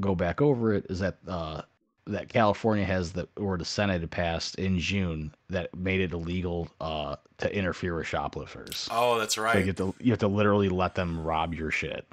go 0.00 0.14
back 0.14 0.40
over 0.40 0.74
it. 0.74 0.86
Is 0.90 1.00
that 1.00 1.18
uh 1.26 1.62
that 2.06 2.28
California 2.30 2.84
has 2.84 3.12
the 3.12 3.28
or 3.36 3.58
the 3.58 3.64
Senate 3.64 4.00
had 4.00 4.10
passed 4.10 4.54
in 4.56 4.78
June 4.78 5.34
that 5.50 5.74
made 5.76 6.00
it 6.00 6.12
illegal 6.12 6.68
uh 6.80 7.16
to 7.38 7.54
interfere 7.54 7.96
with 7.96 8.06
shoplifters. 8.06 8.88
Oh, 8.90 9.18
that's 9.18 9.34
So 9.34 9.42
right. 9.42 9.58
you 9.58 9.66
have 9.66 9.76
to 9.76 9.94
you 10.00 10.12
have 10.12 10.18
to 10.20 10.28
literally 10.28 10.68
let 10.68 10.94
them 10.94 11.22
rob 11.22 11.54
your 11.54 11.70
shit. 11.70 12.06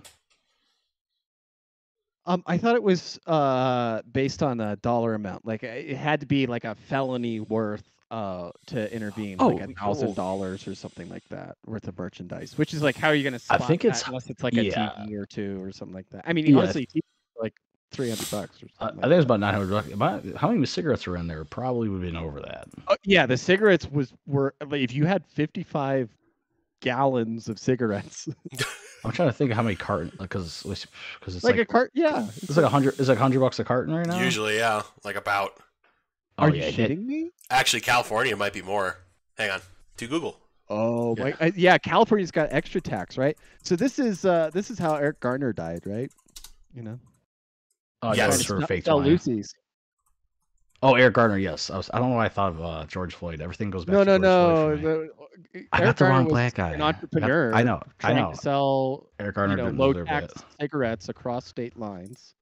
Um, 2.28 2.44
I 2.48 2.58
thought 2.58 2.76
it 2.76 2.84
was 2.84 3.20
uh 3.28 4.02
based 4.12 4.44
on 4.44 4.60
a 4.60 4.76
dollar 4.78 5.14
amount. 5.14 5.46
Like 5.46 5.64
it 5.64 5.96
had 5.96 6.22
to 6.22 6.26
be 6.26 6.48
like 6.48 6.64
a 6.66 6.76
felony 6.76 7.40
worth 7.40 7.84
uh 8.12 8.52
to 8.68 8.94
intervene, 8.94 9.38
like 9.38 9.62
Oh, 9.62 9.64
a 9.64 9.68
thousand 9.74 10.16
dollars 10.16 10.68
or 10.68 10.76
something 10.76 11.10
like 11.10 11.28
that 11.30 11.58
worth 11.66 11.88
of 11.88 11.98
merchandise. 11.98 12.58
Which 12.58 12.74
is 12.74 12.84
like 12.84 12.96
how 12.96 13.08
are 13.10 13.16
you 13.16 13.24
gonna 13.24 13.40
I 13.50 13.58
think 13.58 13.82
that 13.82 13.88
it's- 13.90 14.08
unless 14.08 14.30
it's 14.30 14.44
like 14.44 14.54
a 14.54 14.66
yeah. 14.66 14.92
TV 15.08 15.18
or 15.18 15.26
two 15.26 15.62
or 15.64 15.72
something 15.72 15.96
like 15.96 16.10
that. 16.12 16.24
I 16.28 16.34
mean, 16.34 16.46
Yeah, 16.46 16.58
honestly, 16.58 16.88
like 17.42 17.56
three 17.92 18.10
hundred 18.10 18.30
bucks 18.30 18.62
or 18.62 18.68
I, 18.80 18.88
I 18.88 18.92
think 18.92 19.04
it 19.06 19.16
was 19.16 19.26
about 19.26 19.40
nine 19.40 19.54
hundred 19.54 19.72
bucks. 19.72 19.92
About 19.92 20.24
how 20.36 20.50
many 20.52 20.66
cigarettes 20.66 21.08
were 21.08 21.18
in 21.18 21.28
there? 21.28 21.44
Probably 21.46 21.90
would 21.90 22.04
have 22.04 22.14
been 22.14 22.22
over 22.22 22.40
that. 22.42 22.68
Oh, 22.88 22.96
yeah, 23.04 23.26
the 23.26 23.38
cigarettes 23.38 23.88
was 23.90 24.14
were 24.28 24.54
like, 24.62 24.82
if 24.82 24.94
you 24.94 25.06
had 25.06 25.26
fifty 25.26 25.64
five 25.64 26.10
gallons 26.82 27.50
of 27.50 27.58
cigarettes, 27.58 28.28
I'm 29.04 29.12
trying 29.12 29.30
to 29.30 29.34
think 29.34 29.50
of 29.52 29.58
how 29.58 29.64
many 29.64 29.76
carton 29.76 30.12
because 30.20 30.62
because 30.64 31.36
it's 31.36 31.44
like, 31.44 31.56
like, 31.56 31.62
a 31.62 31.66
cart. 31.66 31.92
Yeah, 31.96 32.28
it's 32.44 32.56
like 32.56 32.66
a 32.66 32.70
hundred. 32.70 33.00
It's 33.00 33.10
like 33.10 33.18
hundred 33.18 33.40
bucks 33.40 33.58
a 33.60 33.64
carton 33.64 33.94
right 33.96 34.06
now. 34.06 34.20
Usually, 34.20 34.58
yeah, 34.58 34.84
like 35.04 35.16
about. 35.16 35.54
Oh, 36.38 36.44
Are 36.44 36.50
yeah, 36.50 36.68
you 36.68 36.84
it 36.84 36.90
shitting 36.92 37.06
me? 37.06 37.32
Actually, 37.50 37.82
California 37.82 38.36
might 38.36 38.54
be 38.54 38.62
more. 38.62 38.98
Hang 39.38 39.52
on. 39.52 39.62
To 39.98 40.08
Google. 40.08 40.40
Oh 40.70 41.16
Yeah. 41.18 41.24
my! 41.26 41.34
I, 41.40 41.54
yeah, 41.56 41.78
California's 41.78 42.32
got 42.32 42.52
extra 42.52 42.82
tax, 42.82 43.18
right? 43.18 43.38
So 43.64 43.76
this 43.76 44.00
is 44.00 44.26
uh 44.26 44.50
this 44.52 44.72
is 44.72 44.80
how 44.80 44.96
Eric 44.96 45.20
Garner 45.20 45.54
died, 45.54 45.82
right? 45.86 46.12
You 46.74 46.82
know, 46.82 47.00
Oh, 48.02 48.10
yeah, 48.14 48.26
Yes. 48.28 48.36
it 48.36 48.38
was 48.38 48.46
Trying 48.48 48.60
to 48.62 48.66
for 48.66 48.68
fake 48.68 48.86
sell. 48.86 49.02
Lucy's. 49.02 49.54
Oh, 50.84 50.96
Eric 50.96 51.14
Gardner. 51.14 51.38
Yes, 51.38 51.70
I 51.70 51.78
was. 51.78 51.90
I 51.94 52.00
don't 52.00 52.10
know 52.10 52.16
why 52.18 52.26
I 52.26 52.30
thought 52.30 52.52
of 52.52 52.62
uh, 52.62 52.86
George 52.88 53.14
Floyd. 53.16 53.42
Everything 53.42 53.70
goes 53.70 53.86
back. 53.86 53.94
No, 53.94 54.04
to 54.04 54.20
no, 54.20 54.56
George 54.78 54.82
no. 54.82 55.08
for 55.08 55.08
the- 55.54 55.68
I 55.72 55.78
Eric 55.78 55.86
got 55.86 55.98
the 55.98 56.04
Garner 56.04 56.16
wrong 56.16 56.24
was 56.26 56.32
black 56.32 56.54
guy. 56.56 56.68
An 56.70 56.76
I 56.76 56.78
got- 56.92 56.96
entrepreneur. 56.96 57.54
I 57.54 57.64
know. 57.64 57.82
I 58.04 58.14
know. 58.14 58.32
to 58.32 58.38
sell 58.38 59.10
Eric 59.20 59.30
you 59.30 59.36
Gardner 59.36 59.58
know 59.58 59.70
low 59.70 59.94
tax 60.04 60.34
it. 60.34 60.42
cigarettes 60.60 61.10
across 61.10 61.46
state 61.46 61.78
lines. 61.78 62.34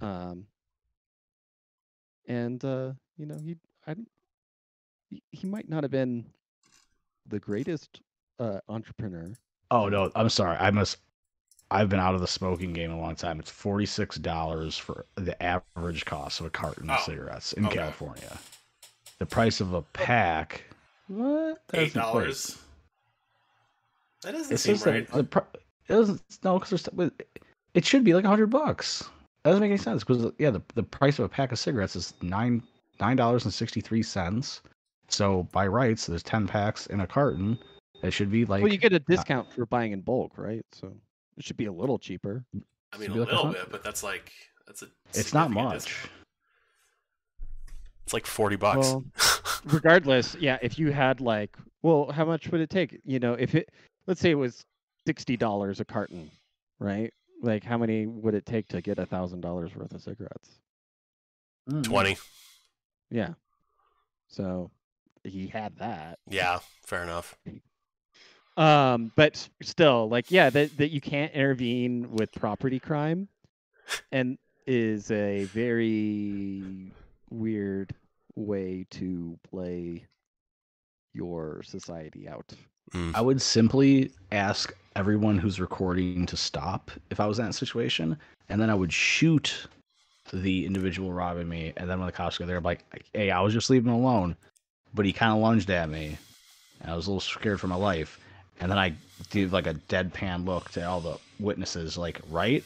Um, 0.00 0.46
and 2.28 2.64
uh, 2.64 2.92
you 3.16 3.26
know 3.26 3.38
he 3.42 3.56
I 3.86 3.94
don't- 3.94 4.08
he, 5.10 5.22
he 5.32 5.46
might 5.46 5.68
not 5.68 5.84
have 5.84 5.90
been 5.90 6.26
the 7.28 7.38
greatest 7.38 8.00
uh, 8.38 8.60
entrepreneur. 8.68 9.32
Oh 9.70 9.88
no, 9.88 10.10
I'm 10.14 10.28
sorry. 10.28 10.56
I 10.58 10.70
must. 10.70 10.98
I've 11.70 11.88
been 11.88 11.98
out 11.98 12.14
of 12.14 12.20
the 12.20 12.28
smoking 12.28 12.72
game 12.72 12.92
a 12.92 13.00
long 13.00 13.16
time. 13.16 13.40
It's 13.40 13.50
forty 13.50 13.86
six 13.86 14.16
dollars 14.16 14.76
for 14.78 15.06
the 15.16 15.40
average 15.42 16.04
cost 16.04 16.40
of 16.40 16.46
a 16.46 16.50
carton 16.50 16.88
of 16.90 16.98
Oh, 17.00 17.04
cigarettes 17.04 17.52
in 17.54 17.66
okay. 17.66 17.76
California. 17.78 18.38
The 19.18 19.26
price 19.26 19.60
of 19.60 19.72
a 19.72 19.82
pack. 19.82 20.62
What? 21.08 21.60
Eight 21.74 21.94
dollars. 21.94 22.58
That 24.22 24.32
doesn't 24.32 24.52
It 24.52 24.58
seem 24.58 24.76
says 24.76 24.86
right. 24.86 25.10
that 25.10 25.30
the 25.30 25.42
it 25.88 25.92
doesn't. 25.92 26.22
No, 26.42 26.58
because 26.58 26.88
it 27.74 27.84
should 27.84 28.04
be 28.04 28.14
like 28.14 28.24
a 28.24 28.28
hundred 28.28 28.48
bucks. 28.48 29.00
That 29.42 29.50
doesn't 29.50 29.60
make 29.60 29.70
any 29.70 29.78
sense 29.78 30.02
because 30.04 30.32
yeah, 30.38 30.50
the 30.50 30.62
the 30.74 30.82
price 30.82 31.18
of 31.18 31.24
a 31.24 31.28
pack 31.28 31.52
of 31.52 31.58
cigarettes 31.58 31.96
is 31.96 32.14
nine 32.22 32.62
nine 33.00 33.16
dollars 33.16 33.44
and 33.44 33.52
sixty 33.54 33.80
three 33.80 34.02
cents. 34.02 34.62
So 35.08 35.44
by 35.52 35.66
rights, 35.66 36.06
there's 36.06 36.22
ten 36.22 36.46
packs 36.46 36.86
in 36.86 37.00
a 37.00 37.06
carton. 37.06 37.58
It 38.02 38.12
should 38.12 38.30
be 38.30 38.44
like 38.44 38.62
well, 38.62 38.72
you 38.72 38.78
get 38.78 38.92
a 38.92 38.98
discount 39.00 39.52
for 39.52 39.66
buying 39.66 39.92
in 39.92 40.00
bulk, 40.00 40.32
right? 40.36 40.64
So 40.72 40.92
it 41.36 41.44
should 41.44 41.56
be 41.56 41.66
a 41.66 41.72
little 41.72 41.98
cheaper. 41.98 42.44
I 42.92 42.98
mean, 42.98 43.10
a 43.10 43.14
like 43.14 43.28
little 43.28 43.44
hun- 43.44 43.52
bit, 43.52 43.70
but 43.70 43.82
that's 43.82 44.02
like 44.02 44.32
that's 44.66 44.82
a. 44.82 44.86
it's 45.14 45.32
not 45.32 45.50
much. 45.50 45.84
discount. 45.84 46.10
It's 48.04 48.12
like 48.12 48.26
forty 48.26 48.56
bucks. 48.56 48.86
Well, 48.86 49.04
regardless, 49.64 50.36
yeah, 50.36 50.58
if 50.62 50.78
you 50.78 50.92
had 50.92 51.20
like, 51.20 51.56
well, 51.82 52.10
how 52.12 52.24
much 52.24 52.48
would 52.50 52.60
it 52.60 52.70
take? 52.70 53.00
You 53.04 53.18
know, 53.18 53.34
if 53.34 53.54
it, 53.54 53.70
let's 54.06 54.20
say 54.20 54.30
it 54.30 54.36
was 54.36 54.64
sixty 55.06 55.36
dollars 55.36 55.80
a 55.80 55.84
carton, 55.84 56.30
right? 56.78 57.12
Like, 57.42 57.64
how 57.64 57.76
many 57.76 58.06
would 58.06 58.34
it 58.34 58.46
take 58.46 58.68
to 58.68 58.80
get 58.80 58.98
a 58.98 59.06
thousand 59.06 59.40
dollars 59.40 59.74
worth 59.74 59.92
of 59.92 60.02
cigarettes? 60.02 60.60
Mm. 61.70 61.82
Twenty. 61.82 62.16
Yeah. 63.10 63.34
So 64.28 64.70
he 65.26 65.46
had 65.46 65.78
that. 65.78 66.18
Yeah, 66.28 66.60
fair 66.84 67.02
enough. 67.02 67.36
Um, 68.56 69.12
but 69.16 69.48
still, 69.62 70.08
like, 70.08 70.30
yeah, 70.30 70.48
that 70.50 70.76
that 70.78 70.90
you 70.90 71.00
can't 71.00 71.32
intervene 71.32 72.10
with 72.12 72.32
property 72.32 72.78
crime, 72.78 73.28
and 74.12 74.38
is 74.66 75.10
a 75.10 75.44
very 75.44 76.92
weird 77.30 77.94
way 78.34 78.86
to 78.90 79.38
play 79.48 80.06
your 81.12 81.62
society 81.62 82.28
out. 82.28 82.52
I 83.14 83.20
would 83.20 83.42
simply 83.42 84.12
ask 84.32 84.72
everyone 84.94 85.38
who's 85.38 85.60
recording 85.60 86.24
to 86.26 86.36
stop 86.36 86.90
if 87.10 87.18
I 87.20 87.26
was 87.26 87.38
in 87.38 87.46
that 87.46 87.52
situation, 87.52 88.16
and 88.48 88.60
then 88.60 88.70
I 88.70 88.74
would 88.74 88.92
shoot 88.92 89.68
the 90.32 90.64
individual 90.64 91.12
robbing 91.12 91.48
me. 91.48 91.72
And 91.76 91.90
then 91.90 91.98
when 91.98 92.06
the 92.06 92.12
cops 92.12 92.38
go 92.38 92.46
there, 92.46 92.56
I'm 92.56 92.64
like, 92.64 92.84
"Hey, 93.12 93.30
I 93.30 93.40
was 93.40 93.52
just 93.52 93.70
leaving 93.70 93.92
alone," 93.92 94.36
but 94.96 95.06
he 95.06 95.12
kind 95.12 95.32
of 95.32 95.38
lunged 95.38 95.70
at 95.70 95.88
me, 95.88 96.18
and 96.80 96.90
I 96.90 96.96
was 96.96 97.06
a 97.06 97.10
little 97.10 97.20
scared 97.20 97.60
for 97.60 97.68
my 97.68 97.76
life. 97.76 98.18
And 98.60 98.70
then 98.70 98.78
I 98.78 98.96
give 99.30 99.52
like 99.52 99.68
a 99.68 99.74
deadpan 99.74 100.46
look 100.46 100.70
to 100.72 100.88
all 100.88 101.00
the 101.00 101.18
witnesses, 101.38 101.98
like, 101.98 102.20
"Right, 102.28 102.64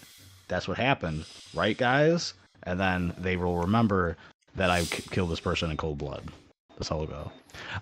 that's 0.48 0.68
what 0.68 0.78
happened, 0.78 1.26
right, 1.52 1.76
guys?" 1.76 2.34
And 2.62 2.80
then 2.80 3.14
they 3.18 3.36
will 3.36 3.58
remember 3.58 4.16
that 4.56 4.70
I 4.70 4.84
k- 4.86 5.02
killed 5.10 5.30
this 5.30 5.40
person 5.40 5.70
in 5.70 5.76
cold 5.76 5.98
blood. 5.98 6.30
That's 6.78 6.88
how 6.88 7.02
it'll 7.02 7.08
go. 7.08 7.32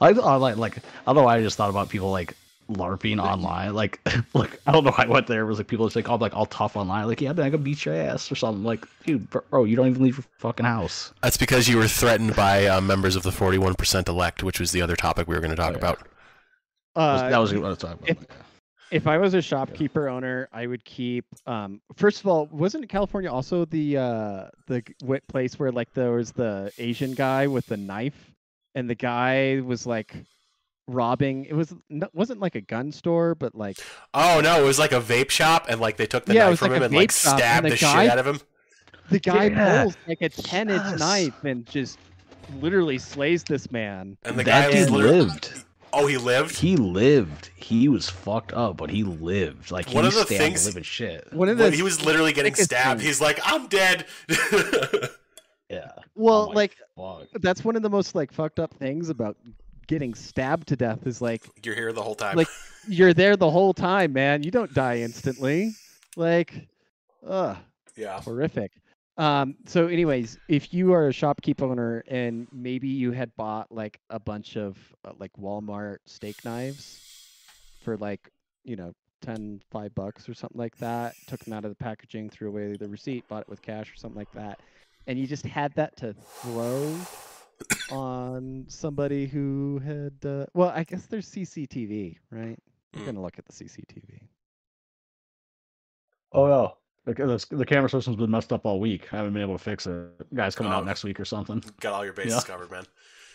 I, 0.00 0.08
I 0.08 0.36
like 0.36 0.56
like 0.56 0.78
although 1.06 1.28
I 1.28 1.42
just 1.42 1.56
thought 1.56 1.70
about 1.70 1.90
people 1.90 2.10
like 2.10 2.36
LARPing 2.68 3.22
online. 3.22 3.74
Like, 3.74 4.00
like 4.34 4.60
I 4.66 4.72
don't 4.72 4.84
know. 4.84 4.90
why 4.90 5.04
I 5.04 5.06
went 5.06 5.26
there. 5.26 5.42
It 5.42 5.46
was 5.46 5.58
like 5.58 5.66
people 5.68 5.86
just 5.86 5.96
like, 5.96 6.08
all 6.08 6.18
like 6.18 6.34
all 6.34 6.46
tough 6.46 6.76
online. 6.76 7.06
Like, 7.06 7.20
yeah, 7.20 7.32
man, 7.32 7.46
I 7.46 7.50
can 7.50 7.62
beat 7.62 7.84
your 7.84 7.94
ass 7.94 8.30
or 8.30 8.34
something. 8.36 8.64
Like, 8.64 8.84
dude, 9.04 9.28
bro, 9.30 9.64
you 9.64 9.76
don't 9.76 9.88
even 9.88 10.02
leave 10.02 10.16
your 10.18 10.24
fucking 10.38 10.66
house. 10.66 11.12
That's 11.22 11.36
because 11.36 11.68
you 11.68 11.76
were 11.78 11.88
threatened 11.88 12.36
by 12.36 12.66
uh, 12.66 12.80
members 12.80 13.16
of 13.16 13.22
the 13.22 13.30
41% 13.30 14.08
elect, 14.08 14.42
which 14.42 14.60
was 14.60 14.72
the 14.72 14.82
other 14.82 14.96
topic 14.96 15.26
we 15.28 15.34
were 15.34 15.40
going 15.40 15.50
to 15.50 15.56
talk 15.56 15.68
Oh, 15.68 15.72
yeah. 15.72 15.78
about. 15.78 15.98
That 15.98 17.12
was- 17.12 17.22
Uh, 17.22 17.28
that 17.30 17.38
was 17.38 17.54
what 17.54 17.64
I 17.64 17.68
was 17.68 17.78
talking 17.78 17.96
about. 17.98 18.10
if- 18.10 18.26
if 18.90 19.06
I 19.06 19.18
was 19.18 19.34
a 19.34 19.42
shopkeeper 19.42 20.08
owner, 20.08 20.48
I 20.50 20.66
would 20.66 20.82
keep. 20.82 21.26
Um, 21.46 21.82
first 21.96 22.20
of 22.20 22.26
all, 22.26 22.46
wasn't 22.46 22.88
California 22.88 23.30
also 23.30 23.66
the 23.66 23.98
uh, 23.98 24.44
the 24.66 24.80
g- 24.80 24.94
place 25.28 25.58
where 25.58 25.70
like 25.70 25.92
there 25.92 26.12
was 26.12 26.32
the 26.32 26.72
Asian 26.78 27.12
guy 27.12 27.48
with 27.48 27.66
the 27.66 27.76
knife, 27.76 28.30
and 28.74 28.88
the 28.88 28.94
guy 28.94 29.60
was 29.62 29.84
like 29.86 30.14
robbing. 30.88 31.44
It 31.44 31.54
was 31.54 31.72
n- 31.90 32.02
wasn't 32.12 32.40
like 32.40 32.56
a 32.56 32.60
gun 32.60 32.90
store, 32.90 33.34
but 33.36 33.54
like 33.54 33.78
Oh 34.14 34.40
no, 34.42 34.60
it 34.60 34.64
was 34.66 34.78
like 34.78 34.92
a 34.92 35.00
vape 35.00 35.30
shop, 35.30 35.66
and 35.68 35.80
like 35.80 35.96
they 35.96 36.06
took 36.06 36.24
the 36.24 36.34
Yeah, 36.34 36.48
knife 36.48 36.58
from 36.58 36.70
like 36.70 36.76
him 36.78 36.82
and 36.84 36.94
like 36.94 37.10
vape 37.10 37.22
shop, 37.22 37.32
and 37.34 37.38
stabbed 37.40 37.66
the 37.66 37.70
the, 37.70 37.76
guy- 37.76 38.02
shit 38.04 38.10
out 38.12 38.18
of 38.18 38.26
him. 38.26 38.40
the 39.10 39.18
guy 39.20 39.44
Yeah. 39.46 39.82
pulls 39.84 39.96
like 40.08 40.22
a 40.22 40.28
ten 40.28 40.68
inch 40.70 40.82
Yes. 40.82 40.98
knife 40.98 41.44
and 41.44 41.64
just 41.66 41.98
literally 42.60 42.98
slays 42.98 43.44
this 43.44 43.70
man. 43.70 44.16
And 44.24 44.38
the 44.38 44.42
that 44.44 44.72
guy 44.72 44.78
dude 44.84 44.90
lived. 44.90 45.64
Oh, 45.90 46.06
he 46.06 46.18
lived. 46.18 46.58
He 46.58 46.76
lived. 46.76 47.48
He 47.56 47.88
was 47.88 48.10
fucked 48.10 48.52
up, 48.52 48.76
but 48.76 48.90
he 48.90 49.04
lived. 49.04 49.70
Like 49.70 49.88
One 49.88 50.04
he 50.04 50.08
of 50.08 50.14
the 50.14 50.24
stabbed 50.26 50.38
things- 50.42 50.66
living 50.66 50.82
shit. 50.82 51.32
One 51.32 51.48
of 51.48 51.58
When 51.58 51.70
the 51.70 51.76
he 51.76 51.82
was 51.82 52.04
literally 52.04 52.32
getting 52.34 52.54
stabbed. 52.54 53.00
He's 53.00 53.20
like, 53.22 53.40
"I'm 53.44 53.68
dead." 53.68 54.04
Yeah. 55.70 55.90
well, 56.14 56.44
oh 56.46 56.48
I'm 56.48 56.54
like 56.54 56.76
fuck. 56.96 57.26
that's 57.42 57.62
one 57.62 57.76
of 57.76 57.82
the 57.82 57.90
most 57.90 58.14
like 58.14 58.32
fucked 58.32 58.58
up 58.58 58.72
things 58.74 59.10
about 59.10 59.36
getting 59.88 60.14
stabbed 60.14 60.68
to 60.68 60.76
death 60.76 61.06
is 61.06 61.20
like 61.20 61.44
You're 61.64 61.74
here 61.74 61.92
the 61.92 62.02
whole 62.02 62.14
time. 62.14 62.36
Like- 62.36 62.48
you're 62.86 63.12
there 63.12 63.36
the 63.36 63.50
whole 63.50 63.74
time, 63.74 64.12
man. 64.12 64.42
You 64.42 64.50
don't 64.50 64.72
die 64.72 64.98
instantly. 64.98 65.74
Like, 66.16 66.68
ugh, 67.26 67.56
yeah. 67.96 68.20
horrific. 68.20 68.72
Um, 69.16 69.56
so 69.66 69.88
anyways, 69.88 70.38
if 70.48 70.72
you 70.72 70.92
are 70.92 71.08
a 71.08 71.12
shopkeep 71.12 71.60
owner 71.60 72.04
and 72.06 72.46
maybe 72.52 72.86
you 72.88 73.10
had 73.10 73.34
bought 73.36 73.72
like 73.72 73.98
a 74.10 74.20
bunch 74.20 74.56
of 74.56 74.78
uh, 75.04 75.10
like 75.18 75.32
Walmart 75.38 75.98
steak 76.06 76.44
knives 76.44 77.00
for 77.82 77.96
like, 77.96 78.30
you 78.64 78.76
know, 78.76 78.92
10, 79.22 79.60
5 79.72 79.94
bucks 79.96 80.28
or 80.28 80.34
something 80.34 80.58
like 80.58 80.76
that, 80.78 81.14
took 81.26 81.40
them 81.40 81.52
out 81.52 81.64
of 81.64 81.70
the 81.70 81.76
packaging, 81.76 82.30
threw 82.30 82.48
away 82.48 82.76
the 82.76 82.88
receipt, 82.88 83.26
bought 83.26 83.42
it 83.42 83.48
with 83.48 83.60
cash 83.60 83.92
or 83.92 83.96
something 83.96 84.18
like 84.18 84.30
that, 84.32 84.60
and 85.08 85.18
you 85.18 85.26
just 85.26 85.44
had 85.44 85.74
that 85.74 85.96
to 85.96 86.14
throw 86.14 86.96
on 87.90 88.64
somebody 88.68 89.26
who 89.26 89.80
had, 89.84 90.12
uh, 90.24 90.46
well, 90.54 90.72
I 90.74 90.84
guess 90.84 91.06
there's 91.06 91.28
CCTV, 91.30 92.16
right? 92.30 92.58
We're 92.94 93.02
Mm. 93.02 93.06
gonna 93.06 93.22
look 93.22 93.38
at 93.38 93.44
the 93.46 93.52
CCTV. 93.52 94.20
Oh 96.32 96.46
no. 96.46 96.74
The, 97.04 97.14
the, 97.14 97.56
the 97.56 97.64
camera 97.66 97.88
system's 97.88 98.16
been 98.16 98.30
messed 98.30 98.52
up 98.52 98.66
all 98.66 98.80
week. 98.80 99.12
I 99.12 99.16
haven't 99.16 99.32
been 99.32 99.40
able 99.42 99.56
to 99.56 99.62
fix 99.64 99.86
it. 99.86 100.34
Guys 100.34 100.54
coming 100.54 100.72
Oh. 100.72 100.76
out 100.76 100.84
next 100.86 101.04
week 101.04 101.18
or 101.18 101.24
something. 101.24 101.62
Got 101.80 101.94
all 101.94 102.04
your 102.04 102.12
bases 102.12 102.34
Yeah. 102.46 102.52
covered, 102.52 102.70
man. 102.70 102.84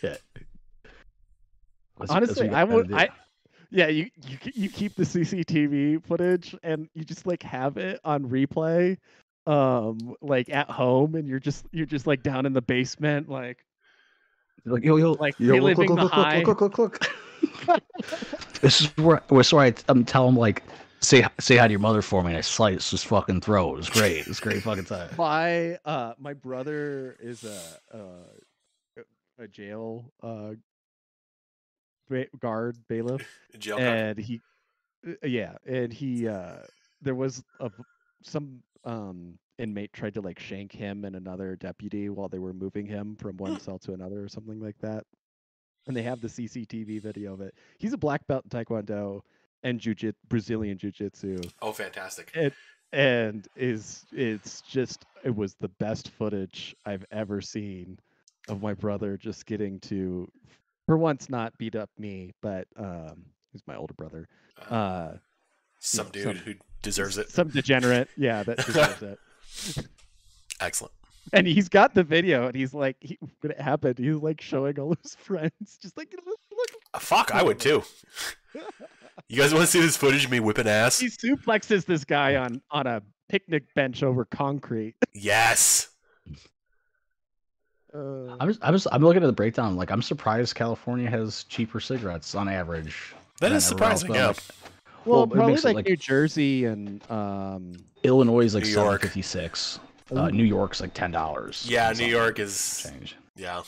That's- 0.02 0.20
that's 1.98 2.10
Honestly, 2.10 2.48
what 2.48 2.56
I 2.56 2.64
would. 2.64 2.92
I 2.92 3.08
yeah, 3.70 3.88
you 3.88 4.10
you 4.26 4.38
you 4.54 4.68
keep 4.68 4.94
the 4.94 5.04
CCTV 5.04 6.04
footage 6.04 6.54
and 6.62 6.88
you 6.94 7.04
just 7.04 7.26
like 7.26 7.42
have 7.44 7.76
it 7.76 8.00
on 8.04 8.28
replay, 8.28 8.98
um, 9.46 10.14
like 10.20 10.48
at 10.50 10.70
home, 10.70 11.14
and 11.14 11.26
you're 11.28 11.40
just 11.40 11.66
you're 11.72 11.86
just 11.86 12.06
like 12.06 12.22
down 12.22 12.46
in 12.46 12.52
the 12.52 12.60
basement, 12.62 13.28
like 13.28 13.64
like 14.64 14.84
yo 14.84 14.96
yo 14.96 15.12
like 15.12 15.34
yo 15.38 15.56
look 15.56 15.78
look 15.78 15.90
look 15.90 16.12
high. 16.12 16.42
look 16.42 16.60
look 16.60 16.78
look 16.78 16.78
look. 16.78 17.68
look. 17.68 17.82
this 18.60 18.80
is 18.80 18.96
where 18.96 19.22
where 19.28 19.42
so 19.44 19.58
I 19.58 19.74
I'm 19.88 20.04
telling 20.04 20.34
like 20.34 20.62
say 21.00 21.26
say 21.38 21.56
hi 21.56 21.66
to 21.66 21.70
your 21.70 21.80
mother 21.80 22.02
for 22.02 22.22
me 22.22 22.30
and 22.30 22.38
I 22.38 22.40
slice 22.40 22.90
his 22.90 23.04
fucking 23.04 23.42
throat. 23.42 23.74
It 23.74 23.76
was 23.76 23.90
great. 23.90 24.18
It 24.18 24.28
was 24.28 24.40
great 24.40 24.62
fucking 24.62 24.86
time. 24.86 25.10
my 25.18 25.76
uh 25.84 26.14
my 26.18 26.32
brother 26.32 27.16
is 27.20 27.44
a 27.44 27.96
uh 27.96 29.02
a 29.38 29.48
jail 29.48 30.12
uh 30.22 30.52
ba- 32.08 32.28
guard 32.38 32.76
bailiff 32.88 33.26
Jail 33.58 33.76
card. 33.78 33.88
and 33.88 34.18
he 34.18 34.40
uh, 35.06 35.26
yeah 35.26 35.56
and 35.66 35.92
he 35.92 36.28
uh 36.28 36.58
there 37.02 37.14
was 37.14 37.42
a 37.60 37.68
v- 37.68 37.84
some 38.22 38.62
um 38.84 39.38
inmate 39.58 39.92
tried 39.92 40.14
to 40.14 40.20
like 40.20 40.38
shank 40.38 40.72
him 40.72 41.04
and 41.04 41.14
another 41.16 41.56
deputy 41.56 42.08
while 42.08 42.28
they 42.28 42.38
were 42.38 42.52
moving 42.52 42.86
him 42.86 43.16
from 43.16 43.36
one 43.36 43.58
cell 43.60 43.78
to 43.78 43.92
another 43.92 44.22
or 44.22 44.28
something 44.28 44.60
like 44.60 44.76
that 44.80 45.04
and 45.86 45.96
they 45.96 46.02
have 46.02 46.20
the 46.20 46.28
cctv 46.28 47.00
video 47.02 47.32
of 47.32 47.40
it 47.40 47.54
he's 47.78 47.92
a 47.92 47.96
black 47.98 48.26
belt 48.26 48.44
in 48.44 48.50
taekwondo 48.50 49.20
and 49.62 49.78
jiu 49.80 49.94
brazilian 50.28 50.76
jiu-jitsu 50.76 51.38
Oh, 51.62 51.72
fantastic. 51.72 52.36
and 52.92 53.46
is 53.56 54.04
it's 54.12 54.60
just 54.62 55.04
it 55.24 55.34
was 55.34 55.54
the 55.60 55.68
best 55.68 56.10
footage 56.10 56.74
I've 56.84 57.04
ever 57.12 57.40
seen 57.40 57.98
of 58.48 58.60
my 58.60 58.74
brother 58.74 59.16
just 59.16 59.46
getting 59.46 59.78
to 59.80 60.28
for 60.86 60.98
once 60.98 61.30
not 61.30 61.56
beat 61.56 61.76
up 61.76 61.88
me, 61.98 62.32
but 62.42 62.66
um 62.76 63.24
he's 63.52 63.62
my 63.66 63.74
older 63.76 63.94
brother. 63.94 64.28
Uh, 64.70 64.74
Uh 64.74 65.16
some 65.80 66.06
yeah, 66.08 66.12
dude 66.12 66.22
some- 66.24 66.36
who 66.44 66.54
deserves 66.82 67.16
it. 67.16 67.30
Some 67.30 67.48
degenerate, 67.48 68.08
yeah, 68.18 68.42
that 68.42 68.58
deserves 68.66 69.00
it. 69.02 69.18
Excellent. 70.60 70.92
And 71.32 71.46
he's 71.46 71.68
got 71.68 71.94
the 71.94 72.04
video 72.04 72.46
and 72.46 72.54
he's 72.54 72.74
like 72.74 72.96
he, 73.00 73.18
when 73.40 73.52
it 73.52 73.60
happened, 73.60 73.98
he's 73.98 74.16
like 74.16 74.40
showing 74.40 74.78
all 74.78 74.94
his 75.02 75.14
friends, 75.18 75.78
just 75.80 75.96
like 75.96 76.12
look, 76.12 76.38
look. 76.50 76.68
Uh, 76.92 76.98
fuck, 76.98 77.34
I 77.34 77.42
would 77.42 77.58
too. 77.58 77.82
You 79.28 79.40
guys 79.40 79.54
want 79.54 79.64
to 79.64 79.70
see 79.70 79.80
this 79.80 79.96
footage 79.96 80.24
of 80.24 80.30
me 80.32 80.40
whipping 80.40 80.66
ass? 80.66 80.98
he 80.98 81.06
suplexes 81.06 81.86
this 81.86 82.04
guy 82.04 82.34
on 82.34 82.60
on 82.70 82.86
a 82.86 83.00
picnic 83.28 83.72
bench 83.74 84.02
over 84.02 84.24
concrete. 84.24 84.96
Yes. 85.12 85.88
Uh, 87.94 88.36
I'm 88.40 88.48
just, 88.48 88.60
I'm 88.60 88.74
just 88.74 88.88
I'm 88.90 89.02
looking 89.02 89.22
at 89.22 89.26
the 89.26 89.32
breakdown. 89.32 89.76
Like 89.76 89.90
I'm 89.92 90.02
surprised 90.02 90.56
California 90.56 91.08
has 91.08 91.44
cheaper 91.44 91.78
cigarettes 91.78 92.34
on 92.34 92.48
average. 92.48 93.14
That 93.40 93.52
is 93.52 93.68
than 93.68 93.72
is 93.72 93.72
everywhere 93.72 93.90
else, 93.90 94.00
surprising, 94.00 94.14
yeah. 94.14 94.26
like, 94.28 94.73
well, 95.04 95.20
well, 95.20 95.22
it 95.24 95.30
probably 95.30 95.52
makes 95.52 95.64
it, 95.64 95.68
like, 95.68 95.74
like- 95.76 95.86
New 95.88 95.96
Jersey 95.96 96.64
and 96.66 97.10
um 97.10 97.72
Illinois 98.02 98.44
is 98.44 98.54
like 98.54 98.64
New 98.64 98.70
York. 98.70 99.02
fifty 99.02 99.22
six. 99.22 99.80
Uh, 100.14 100.26
Ooh. 100.26 100.30
New 100.30 100.44
York's 100.44 100.80
like 100.80 100.92
ten 100.94 101.10
dollars. 101.10 101.64
Yeah, 101.68 101.92
New 101.96 102.06
York 102.06 102.38
is. 102.38 102.82
change. 102.90 103.16
Yeah. 103.36 103.62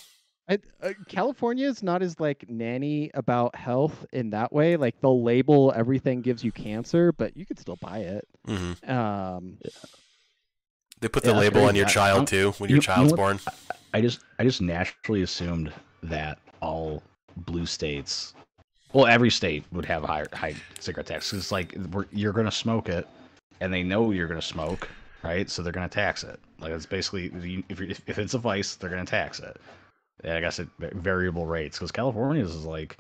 I, 0.49 0.59
uh, 0.81 0.93
California 1.09 1.67
is 1.67 1.83
not 1.83 2.03
as 2.03 2.21
like 2.21 2.49
nanny 2.49 3.11
about 3.15 3.57
health 3.57 4.05
in 4.13 4.31
that 4.31 4.53
way. 4.53 4.77
Like 4.77 5.01
they'll 5.01 5.23
label 5.25 5.73
everything 5.75 6.21
gives 6.21 6.45
you 6.45 6.53
cancer, 6.53 7.11
but 7.13 7.37
you 7.37 7.45
could 7.45 7.59
still 7.59 7.79
buy 7.81 7.99
it. 7.99 8.29
hmm 8.47 8.73
Um, 8.89 9.59
They 11.01 11.09
put 11.09 11.25
the 11.25 11.31
that's 11.33 11.41
label 11.41 11.65
on 11.65 11.75
your 11.75 11.87
child 11.87 12.19
I'm- 12.19 12.27
too 12.27 12.53
when 12.59 12.71
you- 12.71 12.77
your 12.77 12.83
you 12.83 12.89
know 12.89 12.95
child's 12.95 13.11
what? 13.13 13.17
born. 13.17 13.41
I 13.93 14.01
just 14.01 14.21
I 14.39 14.45
just 14.45 14.61
naturally 14.61 15.23
assumed 15.23 15.73
that 16.05 16.39
all 16.63 17.03
blue 17.39 17.67
states, 17.67 18.35
well, 18.97 19.05
every 19.05 19.31
state 19.31 19.63
would 19.73 19.85
have 19.85 20.05
high 20.05 20.25
high 20.33 20.55
cigarette 20.81 21.07
tax. 21.07 21.31
It's 21.35 21.53
like 21.53 21.77
you're 22.13 22.33
gonna 22.33 22.51
smoke 22.51 22.89
it, 22.89 23.07
and 23.61 23.71
they 23.71 23.83
know 23.83 24.11
you're 24.11 24.27
gonna 24.27 24.41
smoke, 24.41 24.89
right? 25.23 25.51
So 25.51 25.63
they're 25.63 25.71
gonna 25.71 25.87
tax 25.87 26.25
it. 26.25 26.41
Like 26.61 26.73
it's 26.73 26.87
basically 26.87 27.31
if 27.69 28.01
if 28.09 28.19
it's 28.19 28.33
a 28.33 28.39
vice, 28.39 28.75
they're 28.75 28.89
gonna 28.89 29.05
tax 29.05 29.39
it. 29.39 29.61
And 30.25 30.33
I 30.33 30.41
guess 30.41 30.59
at 30.61 30.69
variable 30.79 31.45
rates 31.45 31.77
because 31.77 31.93
California's 31.93 32.55
is 32.55 32.65
like 32.65 32.97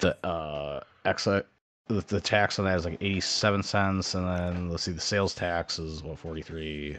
the 0.00 0.14
uh 0.26 0.80
excise. 1.06 1.44
The, 1.88 2.02
the 2.08 2.20
tax 2.20 2.58
on 2.58 2.64
that 2.64 2.76
is 2.76 2.84
like 2.84 2.98
87 3.00 3.62
cents 3.62 4.14
and 4.16 4.26
then 4.26 4.70
let's 4.70 4.82
see 4.82 4.90
the 4.90 5.00
sales 5.00 5.36
tax 5.36 5.78
is 5.78 6.02
what 6.02 6.18
43 6.18 6.98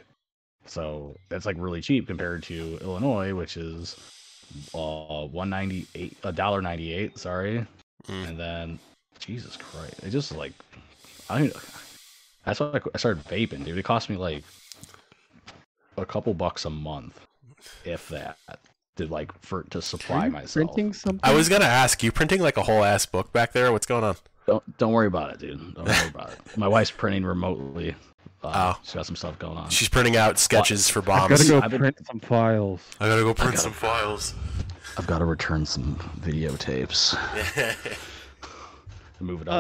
so 0.66 1.14
that's 1.28 1.46
like 1.46 1.58
really 1.60 1.82
cheap 1.82 2.08
compared 2.08 2.44
to 2.44 2.78
Illinois, 2.82 3.34
which 3.36 3.58
is 3.58 3.98
uh 4.74 5.26
one 5.26 5.50
ninety 5.50 5.88
eight 5.96 6.18
a 6.24 6.32
dollar 6.32 6.62
ninety 6.62 6.94
eight, 6.94 7.18
sorry. 7.18 7.66
Mm. 8.08 8.28
And 8.30 8.40
then 8.40 8.80
Jesus 9.20 9.58
Christ. 9.58 10.04
It 10.04 10.10
just 10.10 10.36
like 10.36 10.54
I 11.30 11.42
mean 11.42 11.52
that's 12.46 12.60
why 12.60 12.80
I 12.94 12.98
started 12.98 13.24
vaping, 13.26 13.66
dude. 13.66 13.78
It 13.78 13.84
cost 13.84 14.10
me 14.10 14.16
like 14.16 14.44
a 15.98 16.06
couple 16.06 16.34
bucks 16.34 16.66
a 16.66 16.70
month, 16.70 17.20
if 17.84 18.08
that. 18.10 18.38
To 18.98 19.06
like 19.06 19.32
for 19.42 19.62
to 19.70 19.80
supply 19.80 20.26
you 20.26 20.32
myself. 20.32 20.54
printing 20.54 20.92
something? 20.92 21.20
I 21.22 21.32
was 21.36 21.50
gonna 21.50 21.66
ask 21.66 22.02
you 22.02 22.12
printing 22.12 22.42
like 22.42 22.58
a 22.58 22.64
whole 22.64 22.84
ass 22.84 23.06
book 23.06 23.32
back 23.32 23.52
there. 23.54 23.72
What's 23.72 23.86
going 23.86 24.04
on? 24.04 24.16
Don't 24.48 24.78
don't 24.80 24.92
worry 24.92 25.06
about 25.06 25.34
it, 25.34 25.40
dude. 25.40 25.76
Don't 25.76 25.86
worry 25.86 26.08
about 26.08 26.32
it. 26.32 26.58
My 26.58 26.68
wife's 26.68 26.90
printing 26.90 27.24
remotely. 27.24 27.94
Uh, 28.44 28.74
Oh. 28.76 28.80
she's 28.84 28.94
got 28.94 29.06
some 29.06 29.16
stuff 29.16 29.38
going 29.40 29.58
on. 29.58 29.70
She's 29.70 29.90
printing 29.90 30.16
out 30.16 30.38
sketches 30.40 30.90
for 30.90 31.02
bombs. 31.02 31.32
I 31.32 31.38
gotta 31.38 31.50
go 31.50 31.60
I've 31.62 31.72
been- 31.72 31.80
print 31.80 32.06
some 32.06 32.20
files. 32.20 32.82
I 33.00 33.08
gotta 33.08 33.24
go 33.24 33.34
print 33.34 33.52
gotta- 33.52 33.58
some 33.64 33.74
files. 33.74 34.34
I've 34.98 35.06
got 35.08 35.20
to 35.20 35.26
return 35.26 35.64
some 35.66 35.96
videotapes. 36.22 37.16
Move 39.20 39.42
it 39.42 39.48
up. 39.48 39.54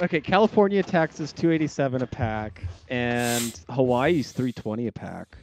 Uh, 0.00 0.04
okay. 0.04 0.20
California 0.20 0.82
taxes 0.82 1.32
two 1.32 1.50
eighty 1.50 1.66
seven 1.66 2.02
a 2.02 2.06
pack, 2.06 2.62
and 2.88 3.58
Hawaii's 3.70 4.32
three 4.32 4.52
twenty 4.52 4.86
a 4.88 4.92
pack. 4.92 5.36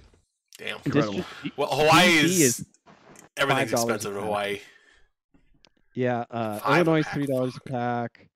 Damn. 0.59 0.77
Incredible. 0.85 1.19
Distri- 1.43 1.51
Well, 1.57 1.69
Hawaii 1.71 2.07
is, 2.17 2.39
is 2.41 2.65
everything's 3.35 3.71
expensive 3.73 4.15
in. 4.15 4.23
Hawaii. 4.23 4.59
yeah, 5.95 6.25
uh, 6.31 6.59
Five 6.59 6.87
a 6.87 6.91
Illinois 6.91 7.03
pack, 7.03 7.13
three 7.13 7.25
dollars 7.25 7.55
a 7.55 7.59
fuck. 7.59 7.65
pack. 7.71 8.26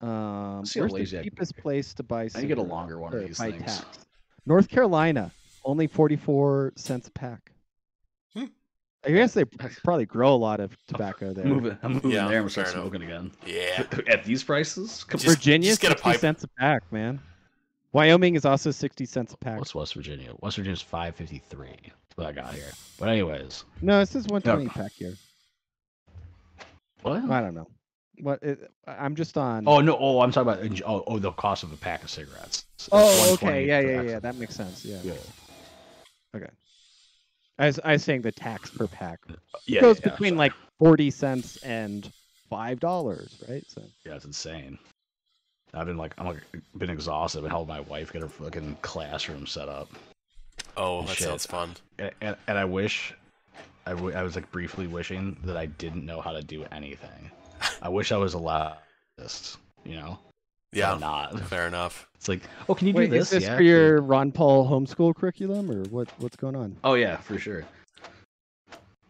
Um, 0.00 0.64
See 0.64 0.78
how 0.80 0.84
where's 0.84 0.92
lazy 0.92 1.16
the 1.16 1.20
I 1.20 1.22
can 1.24 1.30
cheapest 1.30 1.56
place 1.58 1.92
to 1.94 2.02
buy? 2.02 2.24
I 2.24 2.28
can 2.28 2.40
get 2.48 2.58
a 2.58 2.60
cigarettes 2.62 2.70
longer 2.70 2.98
one 2.98 3.12
of 3.14 3.20
or 3.22 3.26
these 3.26 3.38
buy 3.38 3.50
things. 3.50 3.64
tax? 3.80 3.98
North 4.46 4.68
Carolina, 4.68 5.30
only 5.64 5.86
forty-four 5.86 6.72
cents 6.76 7.08
a 7.08 7.10
pack. 7.10 7.52
Hmm. 8.34 8.46
I 9.04 9.10
guess 9.10 9.34
they 9.34 9.44
probably 9.44 10.06
grow 10.06 10.34
a 10.34 10.36
lot 10.36 10.60
of 10.60 10.74
tobacco 10.86 11.32
there. 11.34 11.44
I'm 11.44 11.50
moving, 11.52 11.78
I'm 11.82 11.92
moving 11.94 12.10
Yeah, 12.12 12.28
there. 12.28 12.38
I'm 12.38 12.42
gonna 12.44 12.50
start 12.50 12.68
fair 12.68 12.76
smoking 12.80 13.02
again. 13.02 13.32
Yeah. 13.46 13.84
At 14.08 14.24
these 14.24 14.42
prices, 14.42 15.04
Come- 15.04 15.20
Just- 15.20 15.36
Virginia, 15.36 15.68
just 15.70 15.80
get 15.82 15.88
a 15.88 15.92
sixty 15.92 16.10
pipe. 16.10 16.20
cents 16.20 16.44
a 16.44 16.48
pack, 16.58 16.90
man. 16.92 17.20
Wyoming 17.92 18.36
is 18.36 18.44
also 18.44 18.70
sixty 18.70 19.04
cents 19.04 19.34
a 19.34 19.36
pack. 19.36 19.58
what's 19.58 19.74
West 19.74 19.94
Virginia? 19.94 20.32
West 20.40 20.56
Virginia's 20.56 20.80
five 20.80 21.14
fifty 21.16 21.42
three. 21.50 21.68
That's 21.82 22.16
what 22.16 22.26
I 22.26 22.32
got 22.32 22.54
here. 22.54 22.70
But 22.98 23.08
anyways, 23.10 23.64
No, 23.82 24.00
it 24.00 24.06
says 24.08 24.26
one 24.28 24.40
twenty 24.42 24.68
pack 24.68 24.92
here. 24.92 25.14
what? 27.02 27.22
I 27.30 27.40
don't 27.40 27.54
know. 27.54 27.66
What 28.22 28.42
it, 28.42 28.70
I'm 28.86 29.14
just 29.14 29.36
on. 29.38 29.64
Oh 29.66 29.80
no! 29.80 29.96
Oh, 29.98 30.20
I'm 30.20 30.30
talking 30.32 30.52
about 30.52 30.82
oh, 30.86 31.04
oh 31.06 31.18
the 31.18 31.32
cost 31.32 31.62
of 31.62 31.72
a 31.72 31.76
pack 31.76 32.02
of 32.02 32.10
cigarettes. 32.10 32.64
It's 32.76 32.88
Oh, 32.92 33.32
okay, 33.34 33.66
yeah, 33.66 33.80
for 33.80 33.88
yeah, 33.90 34.02
yeah. 34.02 34.18
That 34.18 34.36
makes 34.36 34.54
sense. 34.54 34.84
Yeah. 34.84 35.00
yeah. 35.02 35.14
I 37.58 37.66
was, 37.66 37.78
I 37.84 37.92
was 37.92 38.02
saying 38.04 38.22
the 38.22 38.32
tax 38.32 38.70
per 38.70 38.86
pack 38.86 39.20
Yeah, 39.66 39.82
goes 39.82 40.00
yeah, 40.00 40.10
between 40.12 40.30
sorry. 40.30 40.38
like 40.38 40.52
forty 40.78 41.10
cents 41.10 41.58
and 41.58 42.10
five 42.48 42.80
dollars, 42.80 43.42
right? 43.48 43.62
So 43.68 43.82
Yeah, 44.06 44.14
it's 44.14 44.24
insane. 44.24 44.78
I've 45.74 45.86
been 45.86 45.98
like, 45.98 46.14
I'm 46.16 46.26
like, 46.26 46.40
been 46.78 46.88
exhausted. 46.88 47.40
and 47.40 47.48
helped 47.48 47.68
my 47.68 47.80
wife 47.80 48.12
get 48.14 48.22
her 48.22 48.28
fucking 48.28 48.78
classroom 48.82 49.46
set 49.46 49.68
up, 49.68 49.90
Oh, 50.76 51.02
that 51.02 51.16
Shit. 51.16 51.28
sounds 51.28 51.46
fun. 51.46 51.76
and, 51.98 52.10
and, 52.22 52.36
and 52.48 52.58
I 52.58 52.64
wish, 52.64 53.14
I, 53.86 53.90
w- 53.90 54.16
I 54.16 54.22
was 54.22 54.34
like 54.36 54.50
briefly 54.50 54.86
wishing 54.86 55.36
that 55.44 55.56
I 55.58 55.66
didn't 55.66 56.04
know 56.06 56.20
how 56.22 56.32
to 56.32 56.42
do 56.42 56.64
anything. 56.72 57.30
I 57.82 57.88
wish 57.88 58.12
I 58.12 58.16
was 58.16 58.34
allowed, 58.34 58.76
this, 59.18 59.56
you 59.84 59.96
know. 59.96 60.18
Yeah. 60.72 60.92
I'm 60.92 61.00
not. 61.00 61.38
Fair 61.48 61.66
enough. 61.66 62.08
It's 62.14 62.28
like, 62.28 62.42
oh, 62.68 62.74
can 62.74 62.86
you 62.86 62.92
wait, 62.94 63.06
do 63.10 63.18
this? 63.18 63.32
is 63.32 63.40
this 63.40 63.42
yeah. 63.44 63.56
for 63.56 63.62
your 63.62 64.00
Ron 64.02 64.30
Paul 64.30 64.68
homeschool 64.68 65.14
curriculum 65.16 65.70
or 65.70 65.82
what? 65.88 66.08
What's 66.18 66.36
going 66.36 66.54
on? 66.54 66.76
Oh 66.84 66.94
yeah, 66.94 67.16
for 67.16 67.38
sure. 67.38 67.64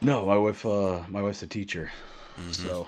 No, 0.01 0.25
my 0.25 0.37
wife, 0.39 0.65
uh, 0.65 1.01
my 1.09 1.21
wife's 1.21 1.43
a 1.43 1.47
teacher, 1.47 1.91
Mhm. 2.41 2.55
so. 2.55 2.87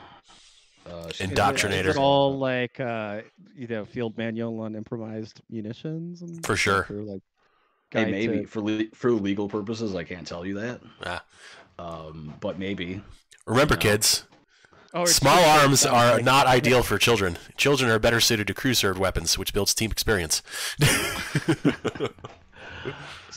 Uh, 0.87 1.11
she- 1.13 1.25
Indoctrinator. 1.25 1.87
Is 1.91 1.97
it 1.97 2.01
all 2.01 2.39
like 2.39 2.81
uh, 2.81 3.21
you 3.55 3.67
know, 3.67 3.85
field 3.85 4.17
manual 4.17 4.61
on 4.61 4.75
improvised 4.75 5.41
munitions 5.51 6.23
and 6.23 6.45
For 6.45 6.57
sure. 6.57 6.87
or, 6.91 7.03
like 7.03 7.21
Hey, 7.91 8.11
maybe 8.11 8.41
to- 8.41 8.47
for 8.47 8.61
le- 8.63 8.87
for 8.95 9.11
legal 9.13 9.49
purposes, 9.49 9.95
I 9.95 10.05
can't 10.05 10.27
tell 10.27 10.47
you 10.47 10.55
that. 10.55 10.81
Yeah. 11.03 11.21
Um, 11.79 12.35
but 12.41 12.59
maybe. 12.59 13.03
Remember, 13.47 13.75
No. 13.75 13.81
kids, 13.81 14.25
Oh, 14.95 15.05
small 15.07 15.43
arms 15.45 15.87
are 15.87 16.15
like- 16.15 16.25
not 16.25 16.47
ideal 16.47 16.83
for 16.83 16.99
children. 16.99 17.39
Children 17.57 17.91
are 17.91 17.99
better 17.99 18.21
suited 18.21 18.47
to 18.49 18.55
crew 18.55 18.75
served 18.75 18.99
weapons, 18.99 19.39
which 19.39 19.53
builds 19.55 19.75
team 19.75 19.91
experience. 19.91 20.43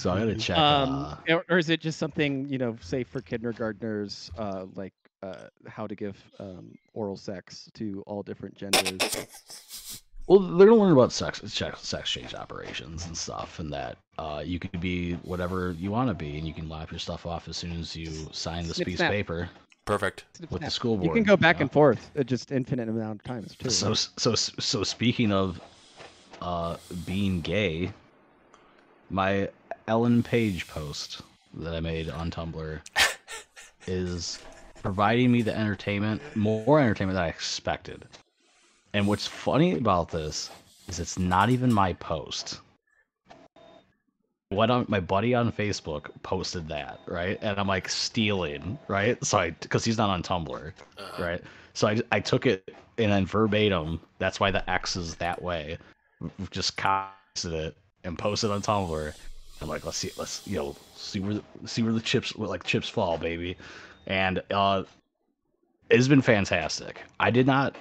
So 0.06 0.12
I 0.12 0.20
gotta 0.20 0.36
check. 0.36 0.58
Um, 0.58 0.90
uh, 0.94 1.16
or, 1.30 1.46
or 1.50 1.58
is 1.58 1.70
it 1.70 1.80
just 1.80 1.98
something 1.98 2.48
you 2.48 2.58
know, 2.58 2.78
say 2.82 3.04
for 3.04 3.22
kindergartners, 3.22 4.30
uh, 4.38 4.66
like 4.76 4.94
uh, 5.24 5.48
how 5.68 5.88
to 5.88 5.96
give 5.96 6.22
um, 6.40 6.78
oral 6.94 7.18
sex 7.18 7.70
to 7.76 8.04
all 8.06 8.22
different 8.22 8.56
genders? 8.56 10.04
well, 10.28 10.40
they're 10.40 10.68
gonna 10.68 10.80
learn 10.80 10.92
about 10.92 11.12
sex, 11.12 11.42
sex, 11.46 11.82
sex 11.82 12.12
change 12.12 12.36
operations 12.36 13.06
and 13.08 13.18
stuff, 13.18 13.60
and 13.60 13.72
that 13.74 13.98
uh, 14.20 14.44
you 14.46 14.60
can 14.60 14.80
be 14.80 15.14
whatever 15.24 15.72
you 15.72 15.92
want 15.92 16.10
to 16.10 16.14
be, 16.14 16.38
and 16.38 16.48
you 16.48 16.54
can 16.54 16.68
lop 16.70 16.92
your 16.92 17.00
stuff 17.00 17.26
off 17.26 17.48
as 17.48 17.58
soon 17.58 17.72
as 17.72 17.96
you 17.96 18.12
sign 18.32 18.68
this 18.68 18.76
Snip, 18.76 18.88
piece 18.88 19.00
of 19.00 19.10
paper 19.10 19.50
Perfect. 19.86 20.26
with 20.50 20.64
the 20.64 20.72
school 20.72 20.98
board. 20.98 21.06
You 21.06 21.14
can 21.14 21.24
go 21.24 21.38
back 21.38 21.58
know? 21.58 21.64
and 21.64 21.72
forth, 21.72 22.12
just 22.26 22.52
infinite 22.52 22.90
amount 22.90 23.20
of 23.20 23.24
times 23.24 23.56
too. 23.56 23.70
So 23.70 23.94
so 23.94 24.34
so 24.36 24.84
speaking 24.84 25.32
of 25.32 25.62
uh 26.42 26.78
being 27.06 27.42
gay, 27.42 27.92
my 29.10 29.50
Ellen 29.88 30.24
Page 30.24 30.68
post 30.68 31.22
that 31.54 31.76
I 31.76 31.80
made 31.80 32.10
on 32.10 32.32
Tumblr 32.32 32.82
is 33.88 34.40
providing 34.82 35.32
me 35.32 35.42
the 35.42 35.56
entertainment, 35.56 36.22
more 36.36 36.80
entertainment 36.80 37.16
than 37.16 37.24
I 37.24 37.30
expected. 37.30 38.06
And 38.94 39.08
what's 39.08 39.28
funny 39.28 39.78
about 39.78 40.10
this 40.10 40.50
is 40.88 41.00
it's 41.00 41.20
not 41.20 41.50
even 41.50 41.72
my 41.72 41.94
post. 41.94 42.60
What 44.56 44.72
on 44.72 44.86
my 44.88 45.02
buddy 45.02 45.34
on 45.36 45.52
Facebook 45.52 46.10
posted 46.24 46.68
that, 46.70 47.00
right? 47.08 47.38
And 47.42 47.60
I'm 47.60 47.68
like 47.68 47.90
stealing, 47.90 48.78
right? 48.88 49.24
So 49.24 49.38
I 49.38 49.50
because 49.52 49.84
he's 49.84 49.98
not 49.98 50.10
on 50.10 50.24
Tumblr 50.24 50.72
Uh-huh. 50.98 51.24
right? 51.24 51.44
So 51.74 51.88
I, 51.90 52.02
I 52.12 52.20
took 52.22 52.46
it 52.46 52.74
and 52.98 53.12
then 53.12 53.26
verbatim. 53.26 54.00
That's 54.20 54.40
why 54.40 54.52
the 54.52 54.68
X 54.70 54.96
is 54.96 55.16
that 55.16 55.42
way. 55.42 55.78
Just 56.52 56.78
copied 56.78 57.12
it 57.46 57.76
and 58.06 58.18
posted 58.18 58.50
on 58.52 58.62
Tumblr. 58.62 59.14
I'm 59.62 59.68
like, 59.68 59.84
let's 59.86 59.98
see, 59.98 60.12
let's 60.18 60.42
you 60.48 60.58
know, 60.58 60.76
see 60.96 61.20
where 61.20 61.34
the, 61.36 61.44
see 61.68 61.84
where 61.84 61.94
the 61.94 62.00
chips 62.00 62.36
like 62.38 62.64
chips 62.64 62.88
fall, 62.88 63.18
baby. 63.18 63.58
And 64.08 64.42
uh, 64.52 64.84
it 65.90 65.98
has 65.98 66.08
been 66.08 66.22
fantastic. 66.22 67.02
I 67.20 67.30
did 67.30 67.46
not, 67.46 67.76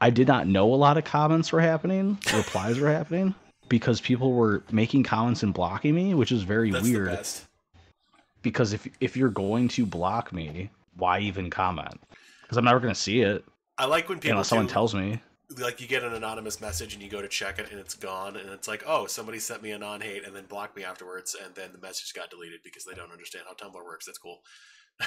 I 0.00 0.08
did 0.08 0.28
not 0.28 0.46
know 0.46 0.72
a 0.72 0.76
lot 0.76 0.96
of 0.96 1.04
comments 1.04 1.52
were 1.52 1.60
happening, 1.60 2.18
replies 2.34 2.78
were 2.78 2.90
happening 2.90 3.34
because 3.68 4.00
people 4.00 4.32
were 4.32 4.62
making 4.70 5.02
comments 5.02 5.42
and 5.42 5.52
blocking 5.54 5.94
me, 5.94 6.14
which 6.14 6.32
is 6.32 6.42
very 6.42 6.70
That's 6.70 6.84
weird 6.84 7.08
the 7.08 7.16
best. 7.16 7.44
because 8.42 8.72
if 8.72 8.86
if 9.00 9.16
you're 9.16 9.30
going 9.30 9.68
to 9.68 9.86
block 9.86 10.32
me, 10.32 10.70
why 10.96 11.20
even 11.20 11.50
comment? 11.50 12.00
Because 12.42 12.56
I'm 12.58 12.64
never 12.64 12.80
gonna 12.80 12.94
see 12.94 13.20
it 13.20 13.44
I 13.78 13.86
like 13.86 14.08
when 14.08 14.18
people 14.18 14.32
unless 14.32 14.48
someone 14.48 14.66
do- 14.66 14.72
tells 14.72 14.94
me. 14.94 15.20
like 15.58 15.80
you 15.80 15.86
get 15.86 16.02
an 16.04 16.14
anonymous 16.14 16.60
message 16.60 16.94
and 16.94 17.02
you 17.02 17.08
go 17.10 17.20
to 17.22 17.28
check 17.28 17.58
it 17.58 17.70
and 17.70 17.80
it's 17.80 17.94
gone 17.94 18.36
and 18.36 18.48
it's 18.50 18.68
like 18.68 18.82
oh 18.86 19.06
somebody 19.06 19.38
sent 19.38 19.62
me 19.62 19.70
a 19.72 19.78
non-hate 19.78 20.24
and 20.26 20.34
then 20.34 20.44
blocked 20.46 20.76
me 20.76 20.84
afterwards 20.84 21.34
and 21.44 21.54
then 21.54 21.70
the 21.72 21.78
message 21.78 22.12
got 22.14 22.30
deleted 22.30 22.60
because 22.64 22.84
they 22.84 22.94
don't 22.94 23.10
understand 23.12 23.44
how 23.48 23.54
tumblr 23.54 23.84
works 23.84 24.06
that's 24.06 24.18
cool 24.18 24.40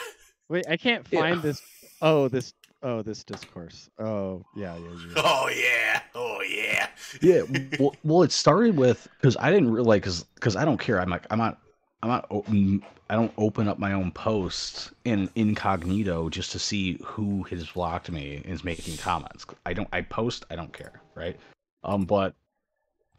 Wait, 0.50 0.65
I 0.70 0.78
can't 0.78 1.06
Yeah. 1.12 1.20
find 1.20 1.41
this. 1.41 1.62
Oh, 2.02 2.28
this. 2.30 2.54
Oh, 2.84 3.02
this 3.02 3.24
discourse. 3.24 3.90
Oh, 4.00 4.46
yeah, 4.56 4.78
yeah, 4.78 4.90
yeah. 5.08 5.13
oh 5.18 5.50
yeah 5.50 6.02
oh 6.13 6.42
yeah 6.42 6.90
Yeah, 7.22 7.42
well, 7.80 7.96
well, 8.04 8.24
it 8.24 8.32
started 8.32 8.78
with 8.78 9.08
because 9.18 9.38
I 9.40 9.52
didn't 9.52 9.72
really 9.72 10.00
because 10.00 10.24
because 10.24 10.56
I 10.56 10.66
don't 10.66 10.80
care. 10.80 11.00
I'm 11.00 11.10
like 11.10 11.26
I'm 11.32 11.40
not 11.40 11.60
I'm 12.04 12.10
not 12.10 12.28
open. 12.30 12.84
I 13.10 13.16
don't 13.16 13.34
open 13.38 13.68
up 13.68 13.80
my 13.80 13.94
own 13.94 14.12
posts 14.12 14.92
in 15.06 15.30
incognito 15.36 16.30
just 16.30 16.52
to 16.52 16.60
see 16.60 17.00
who 17.04 17.44
has 17.44 17.68
blocked 17.70 18.12
me 18.12 18.36
and 18.36 18.46
is 18.46 18.63
making 18.63 18.98
comments. 18.98 19.46
I 19.66 19.74
don't. 19.74 19.88
I 19.94 20.02
post. 20.02 20.46
I 20.50 20.56
don't 20.56 20.74
care. 20.74 21.02
Right. 21.16 21.38
Um. 21.84 22.06
But 22.06 22.36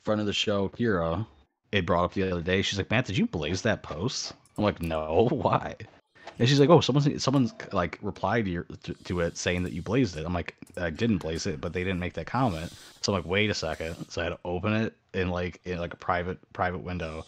friend 0.04 0.20
of 0.20 0.26
the 0.26 0.32
show, 0.32 0.68
Kira, 0.68 1.26
it 1.72 1.86
brought 1.86 2.04
up 2.04 2.14
the 2.14 2.30
other 2.30 2.42
day. 2.42 2.62
She's 2.62 2.78
like, 2.78 2.90
Matt, 2.90 3.06
did 3.06 3.18
you 3.18 3.26
blaze 3.26 3.62
that 3.62 3.82
post? 3.82 4.34
I'm 4.56 4.64
like, 4.64 4.82
no. 4.82 5.28
Why? 5.32 5.74
And 6.38 6.48
she's 6.48 6.60
like, 6.60 6.70
oh, 6.70 6.80
someone's 6.80 7.22
someone's 7.22 7.52
like 7.72 7.98
replied 8.02 8.44
to, 8.44 8.50
your, 8.50 8.64
to, 8.84 8.94
to 8.94 9.20
it 9.20 9.36
saying 9.36 9.62
that 9.64 9.72
you 9.72 9.82
blazed 9.82 10.16
it. 10.16 10.24
I'm 10.24 10.34
like, 10.34 10.54
I 10.76 10.90
didn't 10.90 11.18
blaze 11.18 11.46
it, 11.46 11.60
but 11.60 11.72
they 11.72 11.82
didn't 11.82 12.00
make 12.00 12.14
that 12.14 12.26
comment. 12.26 12.72
So 13.00 13.12
I'm 13.12 13.18
like, 13.18 13.26
wait 13.28 13.50
a 13.50 13.54
second. 13.54 13.96
So 14.08 14.20
I 14.20 14.24
had 14.24 14.30
to 14.30 14.38
open 14.44 14.72
it 14.74 14.94
in 15.14 15.30
like 15.30 15.60
in 15.64 15.78
like 15.78 15.94
a 15.94 15.96
private 15.96 16.38
private 16.52 16.78
window, 16.78 17.24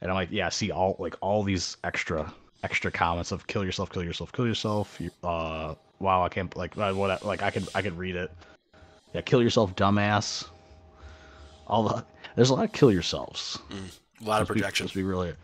and 0.00 0.10
I'm 0.10 0.14
like, 0.14 0.30
yeah, 0.30 0.48
see 0.48 0.70
all 0.70 0.96
like 0.98 1.16
all 1.20 1.42
these 1.42 1.76
extra 1.84 2.32
extra 2.62 2.90
comments 2.90 3.32
of 3.32 3.46
kill 3.46 3.64
yourself, 3.64 3.90
kill 3.90 4.02
yourself, 4.02 4.32
kill 4.32 4.46
yourself. 4.46 5.00
Uh, 5.22 5.74
wow, 5.98 6.22
I 6.22 6.28
can't 6.28 6.54
like 6.56 6.74
what 6.76 7.24
like 7.24 7.42
I 7.42 7.50
could 7.50 7.68
I 7.74 7.82
could 7.82 7.96
read 7.98 8.16
it. 8.16 8.30
Yeah, 9.12 9.20
kill 9.20 9.42
yourself, 9.42 9.76
dumbass. 9.76 10.46
All 11.66 11.84
the 11.84 12.04
there's 12.36 12.50
a 12.50 12.54
lot 12.54 12.64
of 12.64 12.72
kill 12.72 12.90
yourselves. 12.90 13.58
a 14.20 14.24
lot 14.24 14.42
of 14.42 14.50
Let's 14.50 14.92
be- 14.92 15.00
be 15.00 15.02
really. 15.02 15.34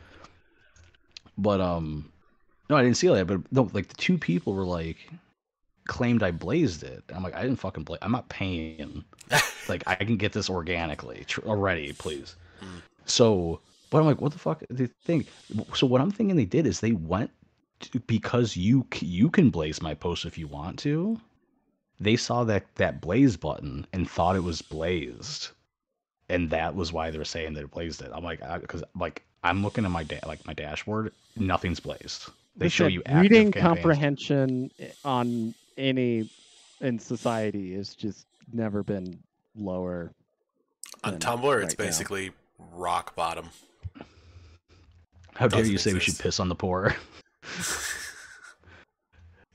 But 1.38 1.60
um, 1.60 2.10
no, 2.70 2.76
I 2.76 2.82
didn't 2.82 2.96
see 2.96 3.08
that. 3.08 3.26
But 3.26 3.40
no, 3.52 3.68
like 3.72 3.88
the 3.88 3.94
two 3.94 4.16
people 4.16 4.54
were 4.54 4.64
like 4.64 4.96
claimed 5.86 6.22
I 6.22 6.30
blazed 6.30 6.82
it. 6.82 7.04
I'm 7.14 7.22
like, 7.22 7.34
I 7.34 7.42
didn't 7.42 7.58
fucking 7.58 7.84
blaze. 7.84 7.98
I'm 8.02 8.12
not 8.12 8.28
paying. 8.28 9.04
like 9.68 9.82
I 9.86 9.96
can 9.96 10.16
get 10.16 10.32
this 10.32 10.48
organically 10.48 11.24
tr- 11.26 11.46
already, 11.46 11.92
please. 11.92 12.36
Mm. 12.62 12.82
So, 13.04 13.60
but 13.90 13.98
I'm 13.98 14.06
like, 14.06 14.20
what 14.20 14.32
the 14.32 14.38
fuck? 14.38 14.62
They 14.70 14.86
think. 15.04 15.26
So 15.74 15.86
what 15.86 16.00
I'm 16.00 16.10
thinking 16.10 16.36
they 16.36 16.44
did 16.44 16.66
is 16.66 16.80
they 16.80 16.92
went 16.92 17.30
to, 17.80 18.00
because 18.00 18.56
you 18.56 18.86
you 19.00 19.28
can 19.28 19.50
blaze 19.50 19.82
my 19.82 19.94
post 19.94 20.24
if 20.24 20.38
you 20.38 20.46
want 20.46 20.78
to. 20.80 21.20
They 21.98 22.16
saw 22.16 22.44
that 22.44 22.74
that 22.76 23.00
blaze 23.00 23.36
button 23.36 23.86
and 23.92 24.08
thought 24.08 24.36
it 24.36 24.44
was 24.44 24.62
blazed 24.62 25.48
and 26.30 26.48
that 26.50 26.74
was 26.74 26.92
why 26.92 27.10
they 27.10 27.18
were 27.18 27.24
saying 27.24 27.54
that 27.54 27.64
it 27.64 27.70
blazed 27.72 28.02
it. 28.02 28.10
I'm 28.14 28.24
like, 28.24 28.40
because 28.60 28.84
like 28.98 29.22
I'm 29.42 29.62
looking 29.62 29.84
at 29.84 29.90
my 29.90 30.04
da- 30.04 30.20
like 30.26 30.46
my 30.46 30.54
dashboard, 30.54 31.12
nothing's 31.36 31.80
blazed. 31.80 32.30
They 32.60 32.68
show 32.68 32.86
you 32.86 33.02
active 33.06 33.22
reading 33.22 33.52
campaigns. 33.52 33.62
comprehension 33.62 34.70
on 35.02 35.54
any 35.78 36.30
in 36.82 36.98
society 36.98 37.74
has 37.74 37.94
just 37.94 38.26
never 38.52 38.82
been 38.82 39.18
lower. 39.56 40.12
on 41.02 41.12
than 41.12 41.20
tumblr 41.20 41.62
it's 41.62 41.72
right 41.72 41.78
now. 41.78 41.84
basically 41.86 42.32
rock 42.72 43.16
bottom 43.16 43.48
How 45.34 45.48
dare 45.48 45.60
doesn't 45.60 45.72
you 45.72 45.78
say 45.78 45.94
we 45.94 46.00
should 46.00 46.18
piss 46.18 46.38
on 46.38 46.50
the 46.50 46.54
poor? 46.54 46.94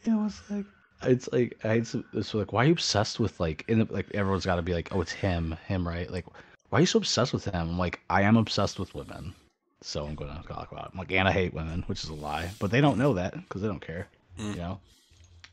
it 0.05 0.11
was 0.11 0.41
like 0.49 0.65
it's 1.03 1.29
like 1.31 1.59
I 1.63 1.67
had 1.75 1.85
some, 1.85 2.03
it's 2.13 2.33
like 2.33 2.53
why 2.53 2.63
are 2.63 2.67
you 2.67 2.73
obsessed 2.73 3.19
with 3.19 3.39
like 3.39 3.65
in 3.67 3.79
the, 3.79 3.87
like 3.91 4.07
everyone's 4.15 4.47
got 4.47 4.55
to 4.55 4.63
be 4.63 4.73
like 4.73 4.89
oh 4.91 5.01
it's 5.01 5.11
him 5.11 5.55
him 5.67 5.87
right 5.87 6.09
like 6.09 6.25
why 6.69 6.79
are 6.79 6.81
you 6.81 6.87
so 6.87 6.97
obsessed 6.97 7.33
with 7.33 7.45
him 7.45 7.69
I'm 7.69 7.77
like 7.77 7.99
I 8.09 8.23
am 8.23 8.35
obsessed 8.35 8.79
with 8.79 8.95
women 8.95 9.35
so 9.81 10.05
I'm 10.05 10.15
gonna 10.15 10.41
talk 10.47 10.71
about 10.71 10.85
it. 10.85 10.89
I'm 10.93 10.99
like 10.99 11.11
and 11.11 11.27
I 11.27 11.31
hate 11.31 11.53
women 11.53 11.83
which 11.87 12.03
is 12.03 12.09
a 12.09 12.13
lie 12.13 12.49
but 12.59 12.71
they 12.71 12.81
don't 12.81 12.97
know 12.97 13.13
that 13.13 13.33
because 13.33 13.61
they 13.61 13.67
don't 13.67 13.81
care 13.81 14.07
Mm. 14.39 14.49
you 14.51 14.57
know 14.61 14.79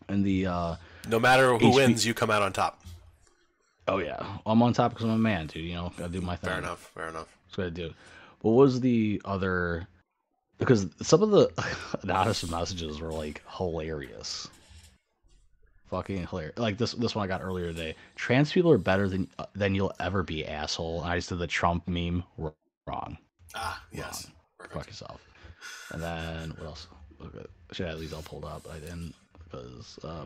and 0.09 0.25
the 0.25 0.47
uh 0.47 0.77
No 1.09 1.21
matter 1.21 1.57
who 1.57 1.71
HB 1.71 1.75
wins, 1.75 2.05
you 2.07 2.15
come 2.15 2.31
out 2.31 2.43
on 2.43 2.53
top. 2.53 2.81
oh 3.89 3.99
yeah 3.99 4.21
I'm 4.45 4.61
on 4.63 4.73
top 4.73 4.91
because 4.93 5.05
I'm 5.05 5.13
a 5.13 5.19
man 5.19 5.47
dude 5.47 5.65
you 5.65 5.75
know 5.75 5.93
gotta 5.97 6.13
do 6.13 6.21
my 6.21 6.35
thing 6.37 6.51
Fair 6.51 6.59
enough. 6.59 6.91
Fair 6.95 7.09
enough. 7.09 7.29
That's 7.47 7.59
what 7.59 7.67
I 7.69 7.71
do. 7.71 7.95
What 8.41 8.53
was 8.53 8.81
the 8.81 9.23
other? 9.25 9.87
Because 10.59 10.87
some 11.01 11.23
of 11.23 11.31
the 11.31 11.51
anonymous 12.03 12.49
messages 12.51 13.01
were 13.01 13.13
like 13.13 13.43
hilarious, 13.49 14.49
fucking 15.91 16.27
hilarious. 16.27 16.59
Like 16.59 16.79
this 16.79 16.93
this 16.93 17.15
one 17.15 17.25
I 17.25 17.29
got 17.29 17.43
earlier 17.43 17.67
today. 17.73 17.95
Trans 18.17 18.51
people 18.53 18.71
are 18.73 18.79
better 18.79 19.09
than 19.09 19.29
uh, 19.39 19.47
than 19.55 19.75
you'll 19.75 19.95
ever 20.01 20.23
be, 20.23 20.45
asshole. 20.47 21.03
And 21.03 21.13
I 21.13 21.17
just 21.19 21.29
did 21.29 21.39
the 21.39 21.47
Trump 21.47 21.87
meme 21.89 22.25
wrong. 22.87 23.19
Ah, 23.55 23.83
yes. 23.93 24.29
Fuck 24.71 24.87
yourself. 24.87 25.21
And 25.91 26.03
then 26.03 26.51
what 26.59 26.67
else? 26.67 26.87
Should 27.73 27.87
I 27.87 27.91
at 27.91 27.99
least 27.99 28.15
all 28.15 28.23
pulled 28.23 28.45
up? 28.45 28.67
I 28.73 28.79
didn't 28.79 29.15
because. 29.45 29.99
Uh, 30.03 30.25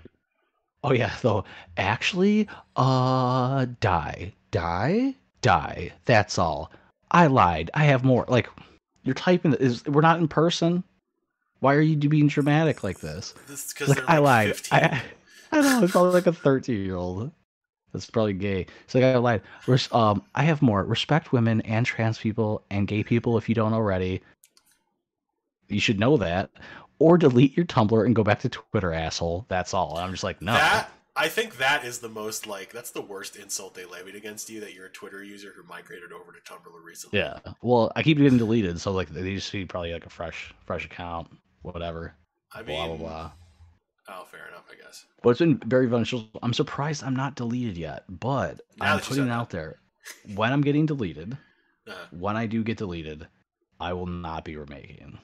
oh 0.85 0.93
yeah, 0.93 1.13
though. 1.23 1.45
Actually, 1.77 2.49
uh, 2.77 3.67
die, 3.81 4.33
die, 4.51 5.15
die. 5.43 5.93
That's 6.05 6.39
all. 6.39 6.71
I 7.11 7.27
lied. 7.27 7.71
I 7.75 7.85
have 7.85 8.05
more. 8.05 8.25
Like, 8.29 8.49
you're 9.03 9.15
typing. 9.15 9.55
Is 9.55 9.85
we're 9.87 10.01
not 10.01 10.21
in 10.21 10.29
person? 10.29 10.83
Why 11.61 11.75
are 11.75 11.81
you 11.81 11.97
being 11.97 12.29
dramatic 12.29 12.85
like 12.85 13.01
this? 13.01 13.35
This 13.49 13.73
because 13.73 13.89
Like, 13.89 14.09
I 14.09 14.19
like 14.19 14.49
lied. 14.49 14.57
15. 14.57 14.79
I, 14.79 15.03
I 15.53 15.61
know. 15.61 15.83
It's 15.83 15.93
probably 15.93 16.13
like 16.13 16.27
a 16.27 16.33
13 16.33 16.85
year 16.85 16.97
old. 16.97 17.31
That's 17.97 18.11
probably 18.11 18.35
gay. 18.35 18.67
So 18.87 18.99
like, 18.99 19.15
I 19.15 19.19
lied. 19.19 19.43
Res- 19.67 19.93
um, 19.93 20.23
I 20.35 20.43
have 20.43 20.63
more. 20.63 20.85
Respect 20.85 21.33
women 21.33 21.61
and 21.63 21.87
trans 21.87 22.19
people 22.19 22.63
and 22.71 22.87
gay 22.87 23.03
people 23.03 23.39
if 23.39 23.49
you 23.49 23.55
don't 23.55 23.73
already. 23.73 24.23
You 25.69 25.81
should 25.81 25.99
know 25.99 26.17
that. 26.19 26.51
Or 26.99 27.19
delete 27.19 27.57
your 27.57 27.67
Tumblr 27.67 28.07
and 28.07 28.15
go 28.15 28.25
back 28.25 28.41
to 28.41 28.49
Twitter, 28.49 28.93
asshole. 28.93 29.45
That's 29.49 29.75
all. 29.75 29.97
And 29.97 30.05
I'm 30.05 30.11
just 30.13 30.25
like, 30.25 30.41
no. 30.41 30.53
That 30.53 30.91
I 31.17 31.29
think 31.29 31.57
that 31.57 31.85
is 31.85 31.99
the 31.99 32.09
most 32.11 32.47
like 32.47 32.73
that's 32.73 32.91
the 32.91 33.01
worst 33.01 33.37
insult 33.37 33.75
they 33.75 33.87
levied 33.87 34.15
against 34.15 34.51
you 34.51 34.61
that 34.61 34.75
you're 34.75 34.87
a 34.87 34.91
Twitter 34.91 35.25
user 35.25 35.53
who 35.57 35.63
migrated 35.63 36.13
over 36.13 36.33
to 36.33 36.39
Tumblr 36.41 36.85
recently. 36.85 37.19
Yeah. 37.19 37.39
Well, 37.63 37.91
I 37.97 38.03
keep 38.03 38.19
getting 38.19 38.37
deleted, 38.37 38.79
so 38.81 38.93
like 38.93 39.09
they 39.09 39.35
just 39.35 39.49
see 39.49 39.65
probably 39.65 39.95
like 39.95 40.05
a 40.05 40.11
fresh, 40.11 40.55
fresh 40.67 40.85
account, 40.85 41.29
whatever. 41.63 42.15
I 42.53 42.63
mean, 42.63 42.77
blah 42.77 42.87
blah 42.89 42.97
blah. 42.97 43.31
Oh, 44.09 44.25
fair 44.31 44.49
enough, 44.49 44.65
I 44.71 44.83
guess. 44.83 45.05
But 45.23 45.31
it's 45.31 45.41
been 45.41 45.59
very 45.67 45.87
beneficial. 45.87 46.29
I'm 46.43 46.53
surprised 46.53 47.03
I'm 47.05 47.17
not 47.17 47.35
deleted 47.35 47.77
yet, 47.77 48.05
but 48.09 48.61
Now 48.79 48.95
I'm 48.95 49.01
putting 49.01 49.27
it 49.27 49.31
out 49.31 49.51
there. 49.51 49.79
When 50.35 50.53
I'm 50.53 50.61
getting 50.63 50.87
deleted, 50.87 51.37
Uh, 51.89 51.93
when 52.11 52.37
I 52.37 52.47
do 52.47 52.65
get 52.65 52.79
deleted, 52.79 53.29
I 53.79 53.93
will 53.93 54.07
not 54.07 54.45
be 54.45 54.57
remaking 54.57 55.19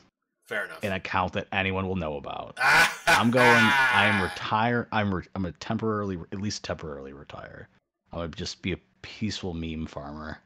fair 0.45 0.67
enough. 0.67 0.79
an 0.85 0.93
account 0.93 1.33
that 1.33 1.49
anyone 1.51 1.89
will 1.89 1.97
know 1.97 2.17
about. 2.17 2.57
I'm 3.09 3.33
going. 3.33 3.45
I 3.45 4.07
am 4.07 4.23
retire. 4.23 4.87
I'm. 4.93 5.13
Re, 5.13 5.25
I'm 5.35 5.45
a 5.45 5.51
temporarily, 5.51 6.19
at 6.31 6.41
least 6.41 6.63
temporarily 6.63 7.13
retire. 7.13 7.69
I 8.13 8.19
would 8.19 8.37
just 8.37 8.63
be 8.63 8.73
a 8.75 8.79
peaceful 9.03 9.55
meme 9.55 9.87
farmer. 9.87 10.39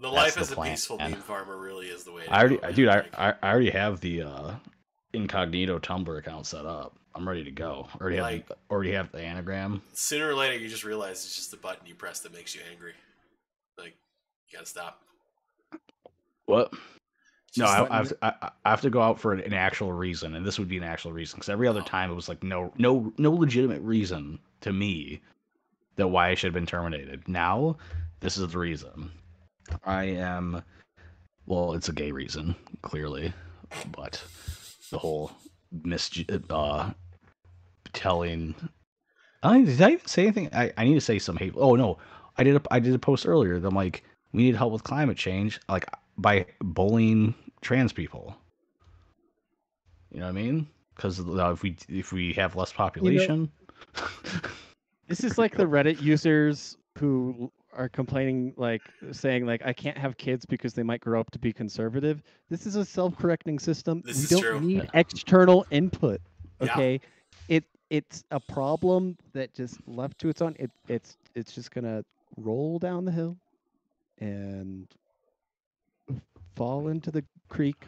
The 0.00 0.10
That's 0.10 0.36
life 0.36 0.38
as 0.38 0.50
a 0.50 0.56
peaceful 0.56 0.98
meme 0.98 1.14
farmer 1.14 1.56
really 1.56 1.86
is 1.86 2.02
the 2.02 2.12
way. 2.12 2.24
I 2.28 2.40
already, 2.40 2.56
go, 2.56 2.72
dude. 2.72 2.88
I, 2.88 3.04
I 3.16 3.34
I 3.40 3.50
already 3.50 3.70
have 3.70 4.00
the 4.00 4.22
uh, 4.22 4.54
incognito 5.12 5.78
Tumblr 5.78 6.18
account 6.18 6.46
set 6.46 6.66
up. 6.66 6.98
I'm 7.16 7.28
ready 7.28 7.44
to 7.44 7.50
go. 7.50 7.88
Already 8.00 8.16
have. 8.16 8.24
Like- 8.24 8.48
the, 8.48 8.56
already 8.70 8.92
have 8.92 9.10
the 9.12 9.20
anagram. 9.22 9.82
sooner 9.94 10.28
or 10.30 10.34
later, 10.34 10.56
you 10.56 10.68
just 10.68 10.84
realize 10.84 11.24
it's 11.24 11.36
just 11.36 11.50
the 11.50 11.56
button 11.56 11.86
you 11.86 11.94
press 11.94 12.20
that 12.20 12.32
makes 12.34 12.54
you 12.54 12.60
angry. 12.70 12.92
Like, 13.78 13.94
you 14.48 14.58
gotta 14.58 14.66
stop. 14.66 15.00
What? 16.46 16.72
It's 17.48 17.58
No, 17.58 17.66
I, 17.66 17.88
I, 17.92 17.96
have 17.96 18.08
to, 18.08 18.16
I, 18.22 18.50
I 18.64 18.70
have 18.70 18.80
to 18.82 18.90
go 18.90 19.00
out 19.02 19.18
for 19.18 19.32
an, 19.32 19.40
an 19.40 19.52
actual 19.54 19.92
reason, 19.92 20.34
and 20.36 20.44
this 20.46 20.58
would 20.58 20.68
be 20.68 20.76
an 20.76 20.84
actual 20.84 21.12
reason. 21.12 21.36
Because 21.38 21.48
every 21.48 21.66
other 21.68 21.80
Oh. 21.80 21.84
time 21.84 22.10
it 22.10 22.14
was 22.14 22.28
like 22.28 22.42
no, 22.42 22.72
no, 22.78 23.12
no 23.18 23.32
legitimate 23.32 23.82
reason 23.82 24.38
to 24.60 24.72
me 24.72 25.22
that 25.96 26.08
why 26.08 26.28
I 26.28 26.34
should 26.34 26.48
have 26.48 26.54
been 26.54 26.66
terminated. 26.66 27.26
Now, 27.28 27.76
this 28.20 28.36
is 28.36 28.50
the 28.50 28.58
reason. 28.58 29.10
I 29.84 30.04
am. 30.04 30.62
Well, 31.46 31.72
it's 31.74 31.88
a 31.88 31.92
gay 31.92 32.12
reason, 32.12 32.54
clearly, 32.82 33.32
but 33.92 34.22
the 34.90 34.98
whole 34.98 35.32
mis 35.84 36.10
uh 36.50 36.90
telling. 37.96 38.54
I 39.42 39.62
did 39.62 39.82
I 39.82 39.92
even 39.92 40.06
say 40.06 40.22
anything? 40.24 40.48
I, 40.52 40.72
I 40.76 40.84
need 40.84 40.94
to 40.94 41.00
say 41.00 41.18
some 41.18 41.36
hate. 41.36 41.54
Oh 41.56 41.74
no, 41.74 41.98
I 42.36 42.44
did 42.44 42.56
a 42.56 42.62
I 42.70 42.78
did 42.78 42.94
a 42.94 42.98
post 42.98 43.26
earlier. 43.26 43.58
that 43.58 43.66
I'm 43.66 43.74
like, 43.74 44.04
we 44.32 44.44
need 44.44 44.54
help 44.56 44.72
with 44.72 44.84
climate 44.84 45.16
change, 45.16 45.60
like 45.68 45.86
by 46.18 46.46
bullying 46.60 47.34
trans 47.60 47.92
people. 47.92 48.36
You 50.12 50.20
know 50.20 50.26
what 50.26 50.30
I 50.30 50.32
mean? 50.32 50.68
Because 50.94 51.18
if 51.20 51.62
we 51.62 51.76
if 51.88 52.12
we 52.12 52.32
have 52.34 52.56
less 52.56 52.72
population, 52.72 53.50
This 55.08 55.22
is 55.24 55.38
like 55.38 55.56
the 55.56 55.64
Reddit 55.66 56.00
users 56.02 56.76
who 56.98 57.52
are 57.72 57.88
complaining, 57.88 58.54
like 58.56 58.82
saying, 59.12 59.46
like 59.46 59.62
I 59.64 59.72
can't 59.72 59.98
have 59.98 60.16
kids 60.16 60.46
because 60.46 60.74
they 60.74 60.82
might 60.82 61.00
grow 61.00 61.20
up 61.20 61.30
to 61.32 61.38
be 61.38 61.52
conservative. 61.52 62.22
This 62.48 62.66
is 62.66 62.76
a 62.76 62.84
self-correcting 62.84 63.58
system. 63.58 64.02
This 64.04 64.16
we 64.16 64.22
is 64.24 64.30
don't 64.30 64.40
true. 64.40 64.60
need 64.60 64.84
Yeah. 64.84 64.90
external 64.94 65.66
input. 65.70 66.20
Yeah. 66.60 66.72
Okay, 66.72 67.00
it 67.48 67.64
it's 67.90 68.24
a 68.30 68.40
problem 68.40 69.16
that 69.32 69.54
just 69.54 69.78
left 69.86 70.18
to 70.20 70.28
its 70.28 70.42
own. 70.42 70.54
It 70.58 70.70
it's 70.88 71.16
it's 71.34 71.52
just 71.54 71.70
gonna 71.70 72.04
roll 72.36 72.78
down 72.78 73.04
the 73.04 73.12
hill 73.12 73.36
and 74.18 74.86
fall 76.54 76.88
into 76.88 77.10
the 77.10 77.24
creek 77.48 77.84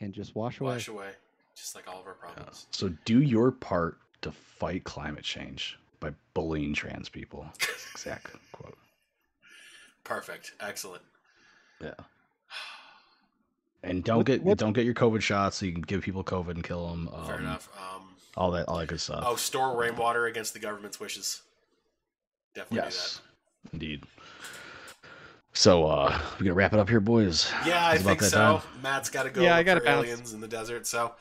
and 0.00 0.12
just 0.12 0.34
wash 0.34 0.60
away. 0.60 0.72
wash 0.72 0.88
away, 0.88 1.10
just 1.56 1.74
like 1.74 1.88
all 1.88 2.00
of 2.00 2.06
our 2.06 2.14
problems. 2.14 2.66
so 2.70 2.92
do 3.04 3.20
your 3.22 3.50
part 3.52 3.98
to 4.22 4.32
fight 4.32 4.84
climate 4.84 5.24
change 5.24 5.78
by 6.00 6.10
bullying 6.34 6.74
trans 6.74 7.08
people. 7.08 7.46
That's 7.60 7.90
exact 7.92 8.26
quote. 8.52 8.76
Perfect, 10.04 10.52
excellent. 10.60 11.02
Yeah. 11.80 11.94
And 13.84 14.04
don't 14.04 14.18
What- 14.18 14.26
get 14.26 14.42
what- 14.42 14.58
don't 14.58 14.72
get 14.72 14.84
your 14.84 14.94
COVID 14.94 15.22
shots 15.22 15.56
so 15.58 15.66
you 15.66 15.72
can 15.72 15.82
give 15.82 16.02
people 16.02 16.22
COVID 16.24 16.50
and 16.50 16.64
kill 16.64 16.88
them. 16.88 17.08
Um, 17.12 17.26
Fair 17.26 17.38
enough. 17.38 17.68
Um, 17.78 18.11
All 18.36 18.50
that 18.52 18.66
all 18.68 18.78
that 18.78 18.88
good 18.88 19.00
stuff. 19.00 19.24
oh, 19.26 19.36
store 19.36 19.76
rainwater 19.76 20.26
against 20.26 20.52
the 20.54 20.58
government's 20.58 20.98
wishes. 20.98 21.42
Definitely 22.54 22.86
yes, 22.86 23.20
indeed. 23.72 24.04
So 25.52 25.86
uh 25.86 26.18
we 26.38 26.44
gonna 26.44 26.54
wrap 26.54 26.72
it 26.72 26.78
up 26.78 26.88
here, 26.88 27.00
boys. 27.00 27.50
Yeah, 27.66 27.86
I 27.86 27.98
think 27.98 28.22
so. 28.22 28.36
time. 28.36 28.62
Matt's 28.82 29.10
got 29.10 29.24
to 29.24 29.30
go. 29.30 29.42
Yeah, 29.42 29.56
I 29.56 29.62
gotta 29.62 29.80
for 29.80 29.86
bounce. 29.86 30.06
aliens 30.06 30.32
in 30.32 30.40
the 30.40 30.48
desert. 30.48 30.86
So, 30.86 31.12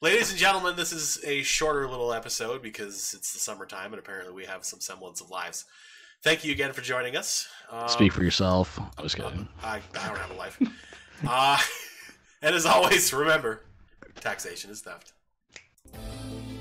ladies 0.00 0.30
and 0.30 0.38
gentlemen, 0.38 0.76
this 0.76 0.92
is 0.92 1.18
a 1.24 1.42
shorter 1.42 1.88
little 1.88 2.12
episode 2.12 2.62
because 2.62 3.12
it's 3.16 3.32
the 3.32 3.40
summertime 3.40 3.92
and 3.92 3.98
apparently 3.98 4.32
we 4.32 4.44
have 4.44 4.64
some 4.64 4.80
semblance 4.80 5.20
of 5.20 5.30
lives. 5.30 5.64
Thank 6.22 6.44
you 6.44 6.52
again 6.52 6.72
for 6.72 6.80
joining 6.82 7.16
us. 7.16 7.48
Um, 7.70 7.88
Speak 7.88 8.12
for 8.12 8.22
yourself. 8.22 8.78
I 8.96 9.02
was 9.02 9.14
kidding. 9.16 9.48
I, 9.64 9.80
I 9.98 10.06
don't 10.06 10.18
have 10.18 10.30
a 10.30 10.34
life. 10.34 10.60
uh, 11.26 11.58
and 12.42 12.54
as 12.54 12.64
always, 12.64 13.12
remember, 13.12 13.62
taxation 14.20 14.70
is 14.70 14.80
theft. 14.82 15.12